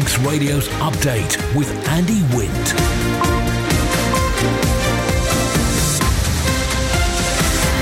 Manx 0.00 0.18
Radio's 0.20 0.66
update 0.78 1.36
with 1.54 1.70
Andy 1.88 2.22
Wint. 2.34 2.50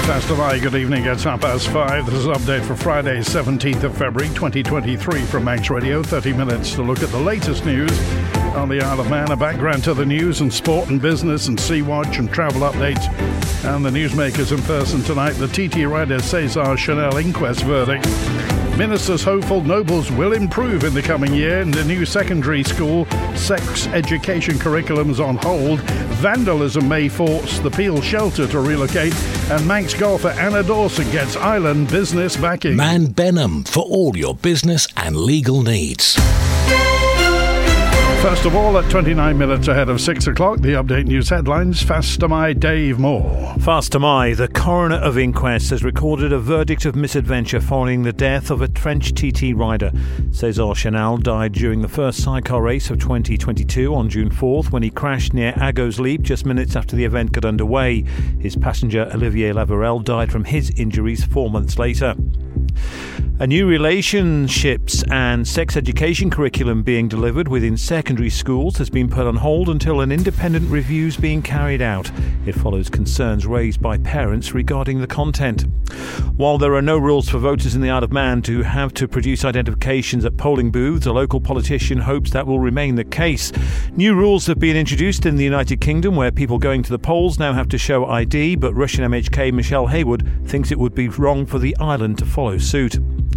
Pastor 0.05 0.35
good 0.59 0.75
evening. 0.75 1.05
It's 1.05 1.23
half 1.23 1.43
past 1.43 1.69
five. 1.69 2.07
This 2.07 2.17
is 2.17 2.27
an 2.27 2.33
update 2.33 2.65
for 2.65 2.75
Friday, 2.75 3.19
17th 3.19 3.85
of 3.85 3.97
February, 3.97 4.35
2023 4.35 5.21
from 5.27 5.45
Manx 5.45 5.71
Radio. 5.71 6.03
30 6.03 6.33
minutes 6.33 6.75
to 6.75 6.83
look 6.83 7.05
at 7.05 7.11
the 7.11 7.21
latest 7.21 7.65
news 7.65 7.97
on 8.55 8.69
the 8.69 8.81
Isle 8.81 9.01
of 9.01 9.11
Man, 9.11 9.31
a 9.31 9.37
background 9.37 9.85
to 9.85 9.95
the 9.95 10.07
news 10.07 10.41
and 10.41 10.53
sport 10.53 10.89
and 10.89 11.01
business 11.01 11.49
and 11.49 11.59
Sea 11.59 11.83
Watch 11.83 12.19
and 12.19 12.33
travel 12.33 12.63
updates. 12.63 13.07
And 13.65 13.85
the 13.85 13.91
newsmakers 13.91 14.57
in 14.57 14.63
person 14.65 15.03
tonight, 15.03 15.33
the 15.33 15.49
TT 15.49 15.87
rider 15.87 16.21
Cesar 16.21 16.77
Chanal 16.77 17.23
inquest 17.23 17.63
verdict. 17.65 18.07
Ministers 18.79 19.25
hopeful 19.25 19.63
nobles 19.63 20.11
will 20.13 20.33
improve 20.33 20.85
in 20.85 20.95
the 20.95 21.03
coming 21.03 21.35
year 21.35 21.61
in 21.61 21.71
the 21.71 21.85
new 21.85 22.07
secondary 22.07 22.63
school. 22.63 23.07
Sex 23.35 23.89
education 23.89 24.55
curriculums 24.55 25.19
on 25.19 25.37
hold. 25.37 25.81
Vandalism 26.21 26.89
may 26.89 27.09
force 27.09 27.59
the 27.59 27.71
Peel 27.71 28.01
shelter 28.01 28.47
to 28.47 28.61
relocate. 28.61 29.15
And 29.51 29.67
Manx 29.67 29.95
golfer 29.95 30.29
Anna 30.29 30.63
Dawson 30.63 31.11
gets 31.11 31.35
island 31.37 31.89
business 31.89 32.37
backing. 32.37 32.77
Mann 32.77 33.07
Benham 33.07 33.65
for 33.65 33.83
all 33.83 34.17
your 34.17 34.35
business 34.35 34.87
and 34.97 35.17
legal 35.17 35.63
needs. 35.63 36.17
First 38.23 38.47
of 38.47 38.57
all, 38.57 38.77
at 38.77 38.91
29 38.91 39.39
minutes 39.39 39.69
ahead 39.69 39.89
of 39.89 40.01
6 40.01 40.27
o'clock, 40.27 40.59
the 40.59 40.73
update 40.73 41.07
news 41.07 41.29
headlines. 41.29 41.85
Fastamai 41.85 42.59
Dave 42.59 42.99
Moore. 42.99 43.55
Fastamai, 43.59 44.37
the 44.37 44.49
coroner 44.49 44.97
of 44.97 45.17
inquest, 45.17 45.71
has 45.71 45.85
recorded 45.85 46.33
a 46.33 46.39
verdict 46.41 46.85
of 46.85 46.97
misadventure 46.97 47.61
following 47.61 48.03
the 48.03 48.13
death 48.13 48.51
of 48.51 48.61
a 48.61 48.69
French 48.69 49.15
TT 49.15 49.55
rider. 49.55 49.93
Cesar 50.33 50.75
Chanal 50.75 51.23
died 51.23 51.53
during 51.53 51.81
the 51.81 51.89
first 51.89 52.21
sidecar 52.21 52.61
race 52.61 52.91
of 52.91 52.99
2022 52.99 53.95
on 53.95 54.09
June 54.09 54.31
4th 54.31 54.73
when 54.73 54.83
he 54.83 54.91
crashed 54.91 55.33
near 55.33 55.55
Ago's 55.57 56.01
Leap 56.01 56.23
just 56.23 56.45
minutes 56.45 56.75
after 56.75 56.97
the 56.97 57.05
event 57.05 57.31
got 57.31 57.45
underway. 57.45 58.03
His 58.41 58.57
passenger, 58.57 59.09
Olivier 59.15 59.53
Lavorel, 59.53 60.03
died 60.03 60.33
from 60.33 60.43
his 60.43 60.71
injuries 60.71 61.25
four 61.25 61.51
months 61.51 61.79
later. 61.79 62.17
A 63.41 63.47
new 63.47 63.69
relationships 63.69 65.05
and 65.13 65.47
sex 65.47 65.77
education 65.77 66.29
curriculum 66.29 66.83
being 66.83 67.07
delivered 67.07 67.47
within 67.47 67.77
secondary 67.77 68.31
schools 68.31 68.79
has 68.79 68.91
been 68.91 69.09
put 69.09 69.29
on 69.29 69.37
hold 69.37 69.69
until 69.69 70.01
an 70.01 70.11
independent 70.11 70.69
review 70.69 71.07
is 71.07 71.17
being 71.17 71.41
carried 71.41 71.81
out. 71.81 72.11
It 72.47 72.57
follows 72.57 72.91
concerns 72.91 73.47
raised 73.47 73.81
by 73.81 73.99
parents 73.99 74.55
regarding 74.55 75.01
the 75.01 75.07
content. 75.07 75.67
While 76.37 76.59
there 76.59 76.75
are 76.75 76.83
no 76.83 76.99
rules 76.99 77.29
for 77.29 77.39
voters 77.39 77.77
in 77.77 77.81
the 77.81 77.91
Isle 77.91 78.03
of 78.03 78.13
Man 78.13 78.43
to 78.43 78.63
have 78.63 78.93
to 78.95 79.07
produce 79.07 79.45
identifications 79.45 80.25
at 80.25 80.37
polling 80.37 80.73
booths, 80.73 81.07
a 81.07 81.13
local 81.13 81.41
politician 81.41 81.99
hopes 81.99 82.33
that 82.33 82.45
will 82.45 82.59
remain 82.59 82.97
the 82.97 83.05
case. 83.05 83.53
New 83.93 84.17
rules 84.17 84.47
have 84.49 84.59
been 84.59 84.77
introduced 84.77 85.27
in 85.27 85.37
the 85.37 85.45
United 85.45 85.81
Kingdom 85.81 86.17
where 86.17 86.33
people 86.33 86.59
going 86.59 86.83
to 86.83 86.91
the 86.91 86.99
polls 86.99 87.39
now 87.39 87.53
have 87.53 87.69
to 87.69 87.79
show 87.79 88.05
ID, 88.07 88.57
but 88.57 88.75
Rushen 88.75 89.07
MHK 89.07 89.53
Michelle 89.53 89.87
Haywood 89.87 90.29
thinks 90.45 90.73
it 90.73 90.79
would 90.81 90.97
be 90.97 91.09
wrong 91.09 91.47
for 91.47 91.61
the 91.61 91.77
island 91.79 92.19
to 92.19 92.25
follow 92.25 92.59
suit. 92.59 92.99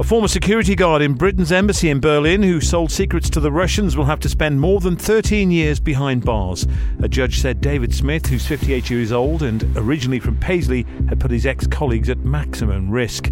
A 0.00 0.02
former 0.02 0.26
security 0.26 0.74
guard 0.74 1.02
in 1.02 1.14
Britain's 1.14 1.52
embassy 1.52 1.88
in 1.88 2.00
Berlin 2.00 2.42
who 2.42 2.60
sold 2.60 2.90
secrets 2.90 3.30
to 3.30 3.38
the 3.38 3.52
Russians 3.52 3.96
will 3.96 4.06
have 4.06 4.18
to 4.20 4.28
spend 4.28 4.60
more 4.60 4.80
than 4.80 4.96
13 4.96 5.52
years 5.52 5.78
behind 5.78 6.24
bars. 6.24 6.66
A 7.00 7.08
judge 7.08 7.38
said 7.38 7.60
David 7.60 7.94
Smith, 7.94 8.26
who's 8.26 8.44
58 8.44 8.90
years 8.90 9.12
old 9.12 9.44
and 9.44 9.62
originally 9.76 10.18
from 10.18 10.36
Paisley, 10.36 10.84
had 11.08 11.20
put 11.20 11.30
his 11.30 11.46
ex 11.46 11.68
colleagues 11.68 12.10
at 12.10 12.18
maximum 12.18 12.90
risk. 12.90 13.30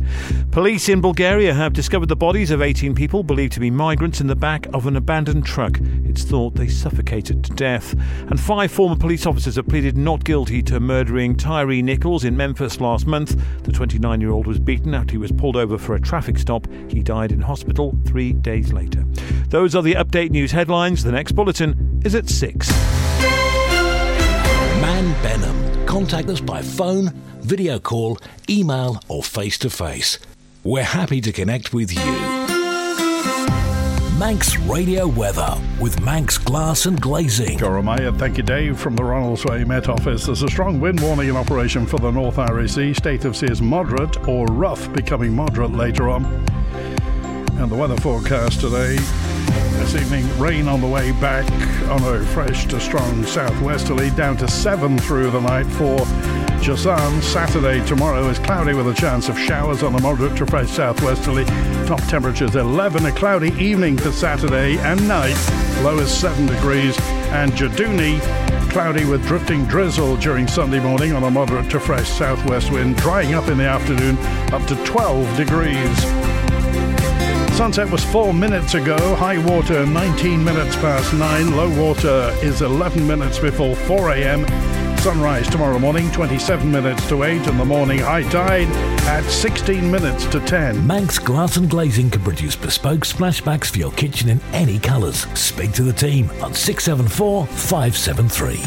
Police 0.53 0.89
in 0.89 1.01
Bulgaria 1.01 1.53
have 1.53 1.73
discovered 1.73 2.09
the 2.09 2.15
bodies 2.15 2.53
of 2.53 2.63
18 2.63 2.95
people 2.95 3.25
believed 3.25 3.55
to 3.55 3.61
be 3.61 3.71
migrants 3.71 4.21
in 4.21 4.29
the 4.29 4.37
back 4.37 4.69
of 4.73 4.87
an 4.87 4.95
abandoned 4.95 5.45
truck. 5.45 5.81
It's 6.05 6.23
thought 6.23 6.55
they 6.55 6.69
suffocated 6.69 7.43
to 7.43 7.53
death. 7.55 7.93
And 8.31 8.39
five 8.39 8.71
former 8.71 8.97
police 8.97 9.27
officers 9.27 9.57
have 9.57 9.67
pleaded 9.67 9.97
not 9.97 10.23
guilty 10.23 10.63
to 10.63 10.79
murdering 10.79 11.35
Tyree 11.35 11.83
Nichols 11.83 12.23
in 12.23 12.37
Memphis 12.37 12.81
last 12.81 13.09
month. 13.09 13.37
The 13.65 13.73
29 13.73 14.21
year 14.21 14.31
old 14.31 14.47
was 14.47 14.61
beaten 14.61 14.95
after 14.95 15.11
he 15.11 15.19
was 15.19 15.33
pulled 15.33 15.57
over 15.57 15.77
for 15.77 15.97
a 15.97 16.01
traffic 16.01 16.39
stop 16.39 16.52
stop. 16.53 16.67
He 16.89 17.03
died 17.03 17.33
in 17.33 17.41
hospital 17.41 17.97
three 18.05 18.33
days 18.33 18.73
later. 18.73 19.05
Those 19.49 19.75
are 19.75 19.83
the 19.83 19.95
update 19.95 20.31
news 20.31 20.53
headlines. 20.53 21.03
The 21.03 21.13
next 21.13 21.33
bulletin 21.33 22.01
is 22.05 22.15
at 22.15 22.29
6. 22.29 22.71
Mann 24.81 25.23
Benham. 25.23 25.87
Contact 25.87 26.29
us 26.29 26.41
by 26.41 26.63
phone, 26.63 27.11
video 27.41 27.79
call, 27.79 28.19
email, 28.49 29.01
or 29.09 29.23
face 29.23 29.59
to 29.59 29.71
face. 29.71 30.19
We're 30.65 30.85
happy 30.85 31.21
to 31.23 31.33
connect 31.33 31.73
with 31.73 31.93
you. 31.93 32.52
Manx 34.23 34.57
Radio 34.57 35.09
Weather 35.09 35.61
with 35.81 36.01
Manx 36.01 36.39
Glass 36.39 36.87
and 36.87 37.01
Glazing. 37.01 37.59
Goromaya, 37.59 38.17
thank 38.17 38.37
you, 38.37 38.45
Dave, 38.45 38.79
from 38.79 38.95
the 38.95 39.03
Ronaldsway 39.03 39.67
Met 39.67 39.89
Office. 39.89 40.27
There's 40.27 40.45
a 40.45 40.49
strong 40.49 40.79
wind 40.79 41.01
warning 41.01 41.29
in 41.29 41.35
operation 41.35 41.87
for 41.87 41.99
the 41.99 42.13
North 42.13 42.37
Sea. 42.71 42.95
State 42.95 43.25
of 43.25 43.37
sea 43.37 43.47
is 43.47 43.61
moderate 43.61 44.29
or 44.29 44.47
rough, 44.47 44.93
becoming 44.93 45.35
moderate 45.35 45.73
later 45.73 46.09
on. 46.09 46.25
And 47.57 47.69
the 47.69 47.75
weather 47.75 47.97
forecast 47.97 48.61
today 48.61 48.95
this 49.83 49.97
evening, 49.97 50.39
rain 50.39 50.69
on 50.69 50.81
the 50.81 50.87
way 50.87 51.11
back 51.21 51.45
oh, 51.89 51.95
on 51.95 52.15
a 52.15 52.25
fresh 52.27 52.67
to 52.67 52.79
strong 52.79 53.25
southwesterly, 53.25 54.11
down 54.11 54.37
to 54.37 54.47
7 54.47 54.99
through 55.01 55.33
the 55.33 55.41
night 55.41 55.67
for 55.67 55.99
Josan. 56.63 57.21
Saturday 57.23 57.85
tomorrow 57.87 58.29
is 58.29 58.39
cloudy 58.39 58.73
with 58.73 58.87
a 58.87 58.95
chance 58.95 59.29
of 59.29 59.37
showers 59.37 59.83
on 59.83 59.97
a 59.97 60.01
moderate 60.01 60.37
to 60.37 60.47
fresh 60.47 60.71
southwesterly. 60.71 61.45
Top 61.87 62.01
temperatures 62.05 62.55
11. 62.55 63.05
A 63.05 63.11
cloudy 63.11 63.51
evening 63.55 63.99
for 63.99 64.13
Saturday 64.13 64.79
and 64.79 65.09
night. 65.09 65.35
Low 65.83 65.99
is 65.99 66.09
7 66.09 66.47
degrees. 66.47 66.97
And 67.33 67.51
Jaduni, 67.53 68.21
cloudy 68.71 69.05
with 69.05 69.27
drifting 69.27 69.65
drizzle 69.65 70.17
during 70.19 70.47
Sunday 70.47 70.79
morning 70.79 71.13
on 71.13 71.25
a 71.25 71.31
moderate 71.31 71.69
to 71.71 71.81
fresh 71.81 72.09
southwest 72.09 72.71
wind. 72.71 72.97
Drying 72.97 73.35
up 73.35 73.49
in 73.49 73.59
the 73.59 73.67
afternoon 73.67 74.17
up 74.53 74.65
to 74.69 74.77
12 74.85 75.37
degrees. 75.37 76.03
Sunset 77.57 77.91
was 77.91 78.05
four 78.05 78.33
minutes 78.33 78.75
ago. 78.75 79.17
High 79.17 79.45
water 79.45 79.85
19 79.85 80.45
minutes 80.45 80.77
past 80.77 81.13
nine. 81.15 81.57
Low 81.57 81.71
water 81.83 82.33
is 82.41 82.63
11 82.63 83.05
minutes 83.05 83.41
before 83.41 83.75
4 83.75 84.13
a.m. 84.13 84.72
Sunrise 85.03 85.51
tomorrow 85.51 85.81
morning, 85.81 86.09
27 86.13 86.71
minutes 86.71 87.09
to 87.09 87.25
8 87.25 87.49
in 87.49 87.59
the 87.59 87.65
morning. 87.65 87.99
High 87.99 88.23
tide 88.23 88.69
at 89.09 89.25
16 89.25 89.91
minutes 89.91 90.27
to 90.27 90.39
10. 90.39 90.87
Manx 90.87 91.19
Glass 91.19 91.57
and 91.57 91.69
Glazing 91.69 92.09
can 92.09 92.23
produce 92.23 92.55
bespoke 92.55 93.01
splashbacks 93.01 93.73
for 93.73 93.79
your 93.79 93.91
kitchen 93.91 94.29
in 94.29 94.41
any 94.53 94.79
colours. 94.79 95.27
Speak 95.37 95.73
to 95.73 95.83
the 95.83 95.93
team 95.93 96.31
on 96.41 96.55
674 96.55 97.47
573. 97.47 98.59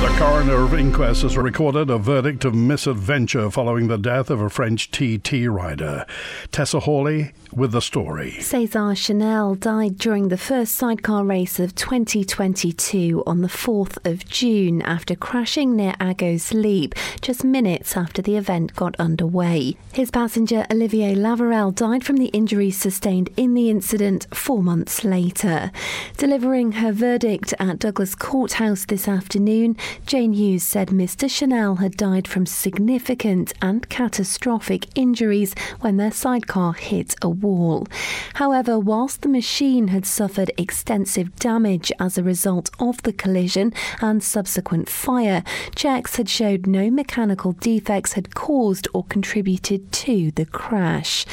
The 0.00 0.18
coroner 0.18 0.64
of 0.64 0.72
inquest 0.72 1.20
has 1.20 1.36
recorded 1.36 1.90
a 1.90 1.98
verdict 1.98 2.46
of 2.46 2.54
misadventure 2.54 3.50
following 3.50 3.88
the 3.88 3.98
death 3.98 4.30
of 4.30 4.40
a 4.40 4.48
French 4.48 4.90
TT 4.90 5.46
rider. 5.48 6.06
Tessa 6.50 6.80
Hawley 6.80 7.32
with 7.54 7.72
the 7.72 7.80
story. 7.80 8.32
Cesar 8.40 8.94
Chanal 8.94 9.58
died 9.58 9.98
during 9.98 10.28
the 10.28 10.38
first 10.38 10.74
sidecar 10.74 11.24
race 11.24 11.58
of 11.58 11.74
2022 11.74 13.22
on 13.26 13.42
the 13.42 13.48
4th 13.48 13.98
of 14.10 14.26
June 14.26 14.82
after 14.82 15.14
crashing 15.14 15.76
near 15.76 15.94
Ago's 16.00 16.52
Leap 16.54 16.94
just 17.20 17.44
minutes 17.44 17.96
after 17.96 18.22
the 18.22 18.36
event 18.36 18.74
got 18.74 18.96
underway. 18.98 19.76
His 19.92 20.10
passenger 20.10 20.64
Olivier 20.70 21.14
Lavorel 21.14 21.74
died 21.74 22.04
from 22.04 22.16
the 22.16 22.26
injuries 22.26 22.76
sustained 22.76 23.30
in 23.36 23.54
the 23.54 23.70
incident 23.70 24.26
four 24.34 24.62
months 24.62 25.04
later. 25.04 25.70
Delivering 26.16 26.72
her 26.72 26.92
verdict 26.92 27.54
at 27.58 27.78
Douglas 27.78 28.14
Courthouse 28.14 28.86
this 28.86 29.06
afternoon, 29.06 29.76
Jane 30.06 30.32
Hughes 30.32 30.62
said 30.62 30.88
Mr. 30.88 31.28
Chanal 31.28 31.80
had 31.80 31.96
died 31.96 32.26
from 32.26 32.46
significant 32.46 33.52
and 33.60 33.88
catastrophic 33.88 34.86
injuries 34.96 35.54
when 35.80 35.96
their 35.96 36.12
sidecar 36.12 36.72
hit 36.72 37.14
a 37.22 37.28
wall. 37.42 37.86
However, 38.34 38.78
whilst 38.78 39.22
the 39.22 39.28
machine 39.28 39.88
had 39.88 40.06
suffered 40.06 40.50
extensive 40.56 41.34
damage 41.36 41.92
as 41.98 42.16
a 42.16 42.22
result 42.22 42.70
of 42.78 43.02
the 43.02 43.12
collision 43.12 43.72
and 44.00 44.22
subsequent 44.22 44.88
fire, 44.88 45.42
checks 45.74 46.16
had 46.16 46.28
showed 46.28 46.66
no 46.66 46.90
mechanical 46.90 47.52
defects 47.52 48.12
had 48.12 48.34
caused 48.34 48.88
or 48.94 49.04
contributed 49.04 49.92
to 49.92 50.30
the 50.32 50.46
crash. 50.46 51.26